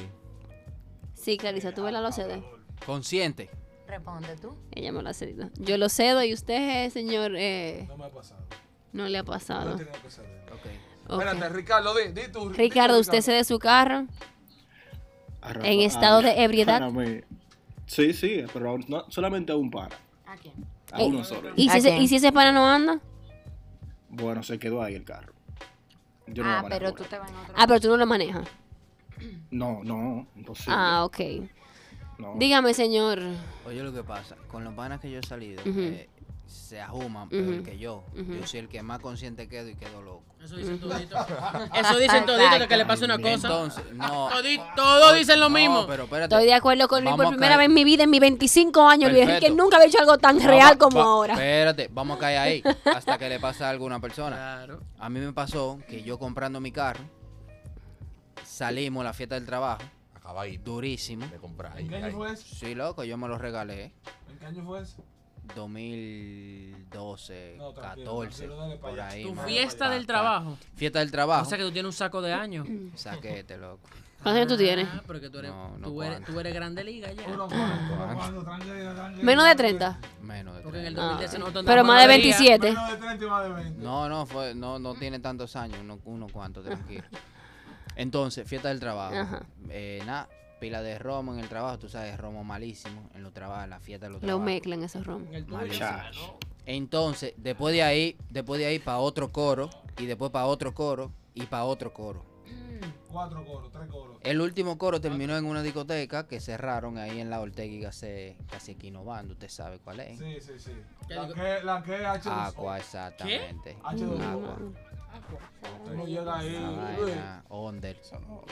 Sí, 1.14 1.36
Clarisa, 1.36 1.72
tú 1.72 1.82
la 1.84 2.00
lo 2.00 2.10
cedes. 2.12 2.42
Consciente. 2.86 3.50
Responde 3.98 4.36
tú. 4.36 4.56
Ella 4.72 4.90
me 4.92 5.02
lo 5.02 5.08
ha 5.10 5.14
cedido. 5.14 5.50
Yo 5.58 5.78
lo 5.78 5.88
cedo 5.88 6.22
y 6.24 6.32
usted, 6.34 6.90
señor, 6.90 7.32
eh, 7.36 7.86
No 7.88 7.96
me 7.96 8.06
ha 8.06 8.10
pasado. 8.10 8.40
no 8.92 9.06
le 9.08 9.18
ha 9.18 9.22
No 9.22 9.26
pasado. 9.26 9.76
tenido 9.76 9.92
que 10.02 10.10
ceder. 10.10 10.42
Ok. 10.52 10.60
Ok. 11.10 11.20
Espérate, 11.22 11.48
Ricardo, 11.50 11.94
di, 11.94 12.08
di 12.12 12.22
Ricardo, 12.56 12.98
¿usted 12.98 13.20
cede 13.20 13.44
su 13.44 13.58
carro? 13.58 14.06
Rafa- 15.42 15.66
¿En 15.68 15.80
estado 15.80 16.18
a- 16.18 16.22
de 16.22 16.42
ebriedad? 16.42 16.80
para. 16.92 17.20
Sí, 17.86 18.12
sí, 18.14 18.44
pero 18.52 18.78
no- 18.88 19.04
solamente 19.10 19.52
a 19.52 19.56
un 19.56 19.70
para. 19.70 19.96
¿A 20.26 20.36
quién? 20.36 20.54
A 20.90 21.00
Eh, 21.02 21.06
uno 21.06 21.22
solo. 21.22 21.50
¿Y 21.54 21.68
¿A 21.68 21.72
si, 21.72 21.78
ese, 21.78 21.88
quién? 21.90 22.02
¿Y 22.02 22.08
si 22.08 22.16
ese 22.16 22.32
pana 22.32 22.50
no 22.50 22.66
anda? 22.68 22.98
Bueno, 24.08 24.42
se 24.42 24.58
quedó 24.58 24.82
ahí 24.82 24.94
el 24.94 25.04
carro. 25.04 25.34
Yo 26.26 26.42
no 26.42 26.50
Ah, 26.50 26.64
pero 26.68 26.92
tú 26.94 27.04
te 27.04 27.18
vas 27.18 27.30
en 27.30 27.36
otro. 27.36 27.54
Ah, 27.56 27.66
pero 27.66 27.80
tú 27.80 27.88
no 27.90 27.96
lo 27.98 28.06
manejas. 28.06 28.48
No, 29.50 29.84
no, 29.84 30.26
imposible. 30.34 30.74
Ah, 30.76 31.04
ok. 31.04 31.20
No. 32.18 32.34
Dígame, 32.36 32.74
señor. 32.74 33.20
Oye, 33.66 33.82
lo 33.82 33.92
que 33.92 34.02
pasa, 34.04 34.36
con 34.48 34.64
los 34.64 34.74
panas 34.74 35.00
que 35.00 35.10
yo 35.10 35.18
he 35.20 35.22
salido, 35.26 35.62
eh, 35.64 36.08
se 36.46 36.80
ajuman 36.80 37.28
peor 37.28 37.54
Ujú. 37.54 37.62
que 37.62 37.78
yo. 37.78 38.04
Yo 38.14 38.46
soy 38.46 38.60
el 38.60 38.68
que 38.68 38.82
más 38.82 39.00
consciente 39.00 39.48
quedo 39.48 39.68
y 39.68 39.74
quedo 39.76 40.02
loco. 40.02 40.22
Eso 40.42 40.56
dicen 40.56 40.78
todito. 40.78 41.16
Eso 41.74 41.98
dicen 41.98 42.26
todito 42.26 42.58
que, 42.58 42.68
que 42.68 42.76
le 42.76 42.84
pase 42.84 43.06
una 43.06 43.16
cosa. 43.18 43.32
Entonces, 43.34 43.84
no. 43.94 44.28
Todi- 44.28 44.62
Todos 44.76 45.14
dicen 45.16 45.40
lo 45.40 45.48
no, 45.48 45.54
mismo. 45.54 45.86
pero 45.86 46.04
espérate. 46.04 46.34
Estoy 46.34 46.46
de 46.46 46.52
acuerdo 46.54 46.86
con 46.86 47.02
Luis 47.02 47.16
por 47.16 47.28
primera 47.30 47.56
vez 47.56 47.66
en 47.66 47.74
mi 47.74 47.82
vida, 47.84 48.04
en 48.04 48.10
mis 48.10 48.20
25 48.20 48.86
años, 48.86 49.10
Luis 49.10 49.22
Perfecto. 49.24 49.46
Enrique. 49.46 49.62
Nunca 49.62 49.76
había 49.76 49.88
hecho 49.88 50.00
algo 50.00 50.18
tan 50.18 50.36
Vamos- 50.36 50.50
real 50.50 50.76
como 50.78 50.98
va- 50.98 51.04
ahora. 51.04 51.32
Espérate, 51.34 51.88
vamos 51.90 52.18
a 52.18 52.20
caer 52.20 52.38
ahí 52.38 52.62
hasta 52.94 53.16
que 53.18 53.28
le 53.30 53.40
pase 53.40 53.64
a 53.64 53.70
alguna 53.70 53.98
persona. 54.00 54.36
Claro. 54.36 54.80
A 54.98 55.08
mí 55.08 55.20
me 55.20 55.32
pasó 55.32 55.78
que 55.88 56.02
yo 56.02 56.18
comprando 56.18 56.60
mi 56.60 56.70
carro, 56.72 57.00
salimos 58.44 59.00
a 59.00 59.04
la 59.04 59.12
fiesta 59.14 59.34
del 59.36 59.46
trabajo, 59.46 59.82
Acabadito 60.24 60.70
durísimo. 60.72 61.26
de 61.26 61.36
comprar. 61.36 61.78
¿En 61.78 61.86
qué 61.88 61.96
año 61.96 62.16
fue 62.16 62.32
eso? 62.32 62.44
Sí, 62.56 62.74
loco, 62.74 63.04
yo 63.04 63.18
me 63.18 63.28
lo 63.28 63.36
regalé. 63.36 63.92
¿En 64.30 64.38
qué 64.38 64.46
año 64.46 64.64
fue 64.64 64.80
eso? 64.80 65.04
2012, 65.54 67.56
No, 67.58 67.72
tranquilo, 67.72 68.20
14, 68.20 68.36
tranquilo, 68.46 68.56
dale 68.56 68.76
pa' 68.76 68.80
por 68.88 69.00
allá. 69.00 69.08
ahí. 69.08 69.22
Tu 69.24 69.32
o 69.32 69.36
fiesta 69.44 69.90
del 69.90 70.06
trabajo. 70.06 70.56
Fiesta 70.76 71.00
del 71.00 71.08
O 71.08 71.12
trabajo. 71.12 71.44
sea 71.44 71.58
que 71.58 71.64
tú 71.64 71.72
tienes 71.72 71.86
un 71.88 71.92
saco 71.92 72.22
de 72.22 72.32
años. 72.32 72.66
Saquete, 72.94 73.58
loco. 73.58 73.86
¿Cuántos 74.22 74.38
años 74.40 74.48
tú 74.48 74.56
tienes? 74.56 74.88
Ah, 74.90 75.02
porque 75.06 75.28
tú 75.28 75.38
eres, 75.40 75.50
No, 75.50 75.76
no 75.76 75.86
tú 75.88 76.02
eres, 76.02 76.14
cuánto. 76.16 76.32
tú 76.32 76.40
eres 76.40 76.54
grande 76.54 76.82
liga 76.82 77.12
ya. 77.12 77.26
Menos 79.22 79.44
de 79.46 79.54
30. 79.54 79.98
Menos 80.22 80.56
de 80.56 80.62
Porque 80.62 80.78
en 80.80 80.86
el 80.86 80.94
30. 80.94 81.02
2010 81.12 81.38
nosotros 81.40 81.64
Pero 81.66 81.84
más 81.84 81.98
de 81.98 82.04
en 82.04 82.08
la 82.08 82.16
liga. 82.16 82.38
27. 82.38 82.70
Menos 82.72 82.90
de 82.90 82.96
30 82.96 83.24
y 83.24 83.28
más 83.28 83.44
de 83.44 83.50
20. 83.52 83.82
No, 83.82 84.08
no, 84.08 84.24
fue, 84.24 84.54
no, 84.54 84.78
no 84.78 84.94
tiene 84.94 85.18
tantos 85.20 85.54
años, 85.56 85.76
uno, 85.82 85.98
uno 86.06 86.26
cuanto, 86.32 86.62
tranquilo. 86.62 87.04
Entonces, 87.96 88.48
fiesta 88.48 88.68
del 88.68 88.80
trabajo. 88.80 89.14
Ajá. 89.16 89.42
Eh, 89.70 90.02
nada, 90.06 90.28
pila 90.60 90.82
de 90.82 90.98
romo 90.98 91.32
en 91.34 91.40
el 91.40 91.48
trabajo, 91.48 91.78
tú 91.78 91.88
sabes, 91.88 92.16
romo 92.18 92.44
malísimo 92.44 93.08
en 93.14 93.22
los 93.22 93.32
trabajos, 93.32 93.68
la 93.68 93.80
fiesta 93.80 94.06
de 94.06 94.12
los 94.12 94.22
Lo 94.22 94.26
trabajos. 94.26 94.44
mezclan 94.46 94.82
esos 94.82 95.06
romos. 95.06 95.28
Malísimo. 95.48 96.38
Entonces, 96.66 97.34
después 97.36 97.74
de 97.74 97.82
ahí, 97.82 98.16
después 98.30 98.58
de 98.58 98.66
ahí 98.66 98.78
para 98.78 98.98
otro 98.98 99.30
coro, 99.30 99.68
y 99.98 100.06
después 100.06 100.30
para 100.30 100.46
otro 100.46 100.72
coro, 100.74 101.12
y 101.34 101.42
para 101.46 101.64
otro 101.64 101.92
coro. 101.92 102.24
Cuatro 103.10 103.44
coros, 103.44 103.70
tres 103.70 103.88
coros. 103.88 104.16
El 104.22 104.40
último 104.40 104.76
coro 104.76 105.00
terminó 105.00 105.36
en 105.36 105.44
una 105.44 105.62
discoteca 105.62 106.26
que 106.26 106.40
cerraron 106.40 106.98
ahí 106.98 107.20
en 107.20 107.30
la 107.30 107.40
Ortega 107.40 107.72
y 107.72 107.78
Gasset, 107.80 108.36
casi 108.50 108.72
aquí 108.72 108.92
usted 109.30 109.48
sabe 109.48 109.78
cuál 109.78 110.00
es. 110.00 110.18
Sí, 110.18 110.40
sí, 110.40 110.58
sí. 110.58 110.72
¿Qué 111.06 111.14
La 111.14 111.28
que, 111.28 111.64
la 111.64 111.82
que 111.84 111.94
es 111.94 112.02
H2O. 112.02 112.46
Aqua, 112.48 112.78
exactamente. 112.78 113.76
H2O. 113.84 114.20
Agua. 114.20 114.58
No 115.92 116.06
llega 116.06 116.38
ahí. 116.38 116.54
Vaina, 116.54 117.44
Onder. 117.48 118.00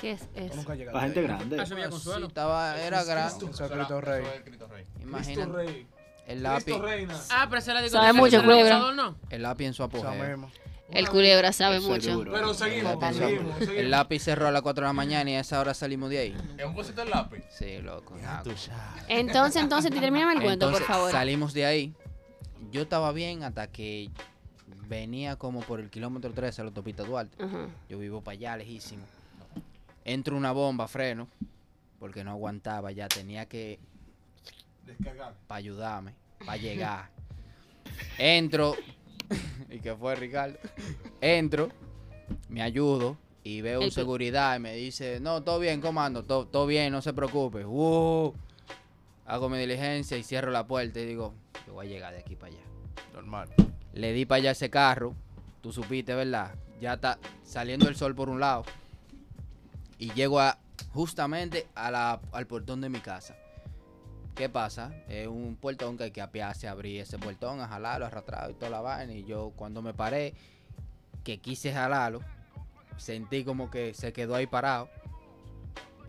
¿Qué 0.00 0.12
es 0.12 0.28
eso? 0.34 0.54
nunca 0.56 0.74
La 0.74 1.00
gente 1.02 1.20
ahí. 1.20 1.26
grande. 1.26 1.56
Ah, 1.58 1.62
eso 1.62 1.74
Villa 1.74 1.90
Consuelo. 1.90 2.26
Sí, 2.26 2.28
estaba, 2.28 2.78
era 2.80 3.04
grande. 3.04 3.46
Eso 3.50 3.64
es 3.64 3.70
Cristo 3.70 4.00
Rey. 4.00 4.24
Cristo 4.44 4.68
Imagínate, 5.00 5.52
Rey. 5.52 5.86
el 6.26 6.42
lápiz. 6.42 6.74
Ah, 7.30 7.46
pero 7.48 7.58
esa 7.58 7.58
es 7.58 7.66
la 7.66 7.72
Sabe 7.74 7.82
discoteca 7.84 8.12
mucho, 8.12 8.42
culebra. 8.42 9.14
el 9.30 9.42
lápiz 9.42 9.64
en 9.66 9.74
su 9.74 9.82
apogeo. 9.82 10.50
El 10.90 11.08
culebra 11.08 11.52
sabe 11.54 11.78
Eso 11.78 11.88
mucho. 11.88 12.12
duro. 12.12 12.32
Pero 12.32 12.52
seguimos, 12.52 13.00
lápiz. 13.00 13.16
seguimos, 13.16 13.58
seguimos. 13.58 13.76
El 13.78 13.90
lápiz 13.90 14.18
cerró 14.20 14.48
a 14.48 14.50
las 14.50 14.60
4 14.60 14.82
de 14.82 14.88
la 14.88 14.92
mañana 14.92 15.30
y 15.30 15.34
a 15.36 15.40
esa 15.40 15.58
hora 15.58 15.72
salimos 15.72 16.10
de 16.10 16.18
ahí. 16.18 16.36
¿Es 16.58 16.66
un 16.66 16.74
cosito 16.74 17.00
el 17.02 17.08
lápiz? 17.08 17.42
Sí, 17.50 17.78
loco. 17.78 18.14
Entonces, 19.08 19.62
entonces, 19.62 19.90
termíname 19.90 20.34
el 20.34 20.42
cuento, 20.42 20.70
por 20.70 20.82
favor. 20.82 21.10
salimos 21.10 21.54
de 21.54 21.64
ahí. 21.64 21.94
Yo 22.70 22.82
estaba 22.82 23.10
bien 23.12 23.42
hasta 23.42 23.66
que 23.68 24.10
venía 24.92 25.36
como 25.36 25.60
por 25.60 25.80
el 25.80 25.88
kilómetro 25.88 26.32
13 26.32 26.60
a 26.60 26.64
la 26.64 26.68
autopista 26.68 27.02
Duarte. 27.02 27.42
Ajá. 27.42 27.68
Yo 27.88 27.98
vivo 27.98 28.20
para 28.20 28.34
allá, 28.34 28.56
lejísimo. 28.58 29.04
Entro 30.04 30.36
una 30.36 30.52
bomba, 30.52 30.86
freno, 30.86 31.28
porque 31.98 32.22
no 32.22 32.32
aguantaba 32.32 32.92
ya. 32.92 33.08
Tenía 33.08 33.46
que, 33.46 33.78
Descargar. 34.84 35.34
para 35.46 35.58
ayudarme, 35.58 36.14
para 36.44 36.58
llegar. 36.58 37.10
Entro, 38.18 38.74
¿y 39.70 39.78
qué 39.78 39.94
fue, 39.94 40.14
Ricardo? 40.14 40.58
Entro, 41.22 41.70
me 42.50 42.60
ayudo 42.60 43.16
y 43.44 43.62
veo 43.62 43.80
un 43.80 43.90
seguridad 43.90 44.56
y 44.56 44.60
me 44.60 44.74
dice, 44.74 45.20
no, 45.20 45.42
todo 45.42 45.58
bien, 45.58 45.80
comando, 45.80 46.22
todo, 46.24 46.46
todo 46.46 46.66
bien, 46.66 46.92
no 46.92 47.00
se 47.00 47.14
preocupe. 47.14 47.64
Uh, 47.64 48.34
hago 49.24 49.48
mi 49.48 49.58
diligencia 49.58 50.18
y 50.18 50.22
cierro 50.22 50.50
la 50.50 50.66
puerta 50.66 51.00
y 51.00 51.06
digo, 51.06 51.32
yo 51.66 51.72
voy 51.72 51.86
a 51.86 51.88
llegar 51.88 52.12
de 52.12 52.20
aquí 52.20 52.36
para 52.36 52.52
allá. 52.52 52.62
Normal. 53.14 53.48
Le 53.92 54.12
di 54.12 54.24
para 54.24 54.38
allá 54.38 54.50
ese 54.52 54.70
carro, 54.70 55.14
tú 55.60 55.72
supiste, 55.72 56.14
¿verdad? 56.14 56.54
Ya 56.80 56.94
está 56.94 57.18
saliendo 57.44 57.88
el 57.88 57.96
sol 57.96 58.14
por 58.14 58.28
un 58.28 58.40
lado. 58.40 58.64
Y 59.98 60.12
llego 60.12 60.40
a, 60.40 60.58
justamente 60.92 61.66
al 61.74 62.46
portón 62.46 62.80
de 62.80 62.88
mi 62.88 63.00
casa. 63.00 63.36
¿Qué 64.34 64.48
pasa? 64.48 64.94
Es 65.08 65.28
un 65.28 65.56
portón 65.60 65.98
que 65.98 66.04
hay 66.04 66.10
que 66.10 66.22
apiarse, 66.22 66.66
abrir 66.66 67.00
ese 67.00 67.18
portón, 67.18 67.60
a 67.60 67.68
jalarlo, 67.68 68.06
arrastrado 68.06 68.50
y 68.50 68.54
toda 68.54 68.70
la 68.70 68.80
vaina. 68.80 69.12
Y 69.12 69.24
yo 69.24 69.52
cuando 69.56 69.82
me 69.82 69.92
paré, 69.92 70.34
que 71.22 71.38
quise 71.38 71.72
jalarlo, 71.72 72.20
sentí 72.96 73.44
como 73.44 73.70
que 73.70 73.94
se 73.94 74.12
quedó 74.12 74.34
ahí 74.34 74.46
parado. 74.46 74.88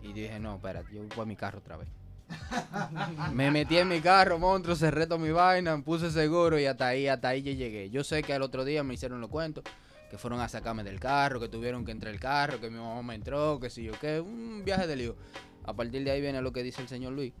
Y 0.02 0.12
dije, 0.12 0.38
no, 0.40 0.56
espérate, 0.56 0.94
yo 0.94 1.02
voy 1.14 1.22
a 1.22 1.26
mi 1.26 1.36
carro 1.36 1.58
otra 1.58 1.76
vez. 1.76 1.88
Me 3.32 3.50
metí 3.50 3.78
en 3.78 3.88
mi 3.88 4.00
carro, 4.00 4.38
monstruo, 4.38 4.76
cerré 4.76 5.06
toda 5.06 5.20
mi 5.20 5.30
vaina, 5.30 5.80
puse 5.82 6.10
seguro 6.10 6.58
y 6.58 6.66
hasta 6.66 6.88
ahí, 6.88 7.08
hasta 7.08 7.28
ahí 7.28 7.42
yo 7.42 7.52
llegué. 7.52 7.90
Yo 7.90 8.04
sé 8.04 8.22
que 8.22 8.32
al 8.32 8.42
otro 8.42 8.64
día 8.64 8.82
me 8.82 8.94
hicieron 8.94 9.20
los 9.20 9.30
cuentos, 9.30 9.64
que 10.10 10.18
fueron 10.18 10.40
a 10.40 10.48
sacarme 10.48 10.84
del 10.84 11.00
carro, 11.00 11.40
que 11.40 11.48
tuvieron 11.48 11.84
que 11.84 11.92
entrar 11.92 12.12
el 12.12 12.20
carro, 12.20 12.60
que 12.60 12.70
mi 12.70 12.78
mamá 12.78 13.02
me 13.02 13.14
entró, 13.14 13.58
que 13.60 13.70
si 13.70 13.82
yo 13.82 13.92
qué, 14.00 14.20
un 14.20 14.62
viaje 14.64 14.86
de 14.86 14.96
lío. 14.96 15.16
A 15.64 15.72
partir 15.72 16.04
de 16.04 16.10
ahí 16.10 16.20
viene 16.20 16.42
lo 16.42 16.52
que 16.52 16.62
dice 16.62 16.82
el 16.82 16.88
señor 16.88 17.12
Luis, 17.12 17.32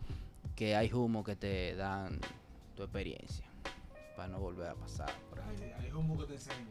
que 0.56 0.76
hay 0.76 0.92
humo 0.92 1.24
que 1.24 1.36
te 1.36 1.74
dan 1.76 2.20
tu 2.74 2.82
experiencia, 2.82 3.46
para 4.16 4.28
no 4.28 4.38
volver 4.38 4.68
a 4.68 4.74
pasar 4.74 5.10
por 5.30 5.40
ahí. 5.40 5.72
Hay, 5.78 5.84
hay 5.86 5.92
humo 5.92 6.18
que 6.18 6.24
te 6.26 6.34
enseña. 6.34 6.66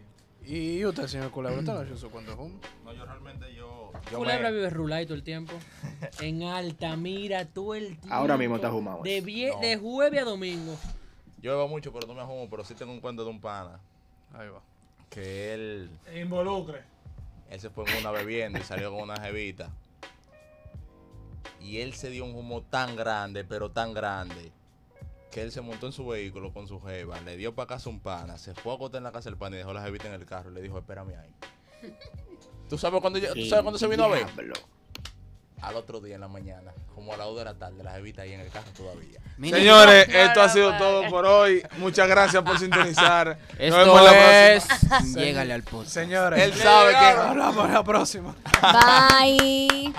¿Y 0.45 0.84
usted, 0.86 1.08
señor 1.08 1.32
Culebro, 1.32 1.60
usted 1.60 1.71
no 1.73 1.79
ha 1.79 1.84
hecho 1.86 1.97
su 1.97 2.10
cuento 2.10 2.34
humo? 2.34 2.60
No, 2.84 2.91
yo 2.93 3.06
realmente 3.06 3.53
yo. 3.56 3.91
yo 4.12 4.17
Culebra 4.17 4.49
me- 4.49 4.56
vive 4.58 4.69
rulay 4.69 5.06
todo 5.06 5.15
el 5.15 5.23
tiempo. 5.23 5.53
En 6.21 6.43
Altamira 6.43 7.45
todo 7.45 7.75
el 7.75 7.97
tiempo. 7.97 8.13
Ahora 8.13 8.38
mismo 8.38 8.56
está 8.58 8.69
fumado. 8.69 9.01
De, 9.03 9.23
vie- 9.23 9.53
No. 9.53 9.60
de 9.62 9.77
jueves 9.77 10.21
a 10.21 10.25
domingo. 10.25 10.75
Yo 11.41 11.51
bebo 11.51 11.67
mucho, 11.69 11.93
pero 11.93 12.08
no 12.08 12.13
me 12.13 12.21
ajumo. 12.21 12.49
Pero 12.49 12.63
sí 12.65 12.73
tengo 12.75 12.91
un 12.91 12.99
cuento 12.99 13.23
de 13.23 13.29
un 13.29 13.39
pana. 13.39 13.79
Ahí 14.34 14.49
va. 14.49 14.62
Que 15.10 15.53
él, 15.53 15.89
Involucre. 16.15 16.82
él 17.49 17.60
se 17.62 17.69
fue 17.69 17.86
en 17.89 17.97
una 17.99 18.12
bebiendo 18.12 18.60
y 18.60 18.63
salió 18.63 18.91
con 18.91 19.01
una 19.03 19.19
jevita. 19.21 19.69
Y 21.62 21.79
él 21.79 21.93
se 21.93 22.10
dio 22.10 22.25
un 22.25 22.36
humo 22.36 22.62
tan 22.63 22.95
grande, 22.97 23.45
pero 23.45 23.71
tan 23.71 23.93
grande, 23.93 24.51
que 25.34 25.41
él 25.41 25.52
se 25.52 25.62
montó 25.62 25.88
en 25.88 25.93
su 25.93 26.06
vehículo 26.06 26.54
con 26.54 26.67
su 26.67 26.80
jeva, 26.82 27.19
le 27.22 27.36
dio 27.38 27.56
para 27.56 27.67
casa 27.67 27.89
un 27.89 28.00
pana, 28.00 28.38
se 28.38 28.54
fue 28.54 28.72
a 28.72 28.76
acostar 28.76 29.00
en 29.00 29.04
la 29.06 29.12
casa 29.12 29.30
del 29.30 29.38
pana 29.38 29.56
y 29.56 29.60
dejó 29.60 29.74
la 29.74 29.82
jevita 29.82 30.08
en 30.08 30.13
el 30.13 30.26
carro 30.26 30.52
y 30.52 30.54
le 30.54 30.62
dijo, 30.62 30.78
espérame 30.78 31.13
ahí. 31.22 31.34
¿Tú 32.69 32.78
sabes 32.78 33.02
cuándo, 33.02 33.19
yo- 33.19 33.34
¿tú 33.34 33.46
sabes 33.46 33.63
cuándo 33.63 33.78
se 33.80 33.88
vino 33.88 34.04
a 34.04 34.08
ver? 34.08 34.26
Al 35.62 35.76
otro 35.78 36.02
día 36.02 36.15
en 36.15 36.22
la 36.22 36.28
mañana, 36.28 36.74
como 36.93 37.13
a 37.13 37.17
las 37.17 37.26
2 37.28 37.38
de 37.38 37.46
la 37.46 37.54
tarde, 37.54 37.84
la 37.84 37.91
jevita 37.93 38.24
ahí 38.24 38.34
en 38.34 38.41
el 38.41 38.50
carro 38.50 38.67
todavía. 38.76 39.19
Señores, 39.39 40.08
esto 40.10 40.41
ha 40.41 40.50
sido 40.50 40.78
todo 40.78 41.08
por 41.10 41.26
hoy. 41.26 41.63
Muchas 41.78 42.08
gracias 42.10 42.43
por 42.43 42.60
sintonizar. 42.60 43.38
Nos 43.60 43.78
vemos 43.78 44.00
en 44.00 44.06
la 44.06 44.54
es. 44.56 44.65
próxima. 44.89 45.22
Llégale 45.22 45.54
al 45.54 45.63
podcast. 45.63 45.93
Señores, 45.93 46.41
Él 46.41 46.54
sabe 46.56 46.91
que... 46.91 46.98
hablamos 46.98 47.65
en 47.65 47.74
la 47.74 47.84
próxima. 47.84 48.36
Bye. 48.62 49.93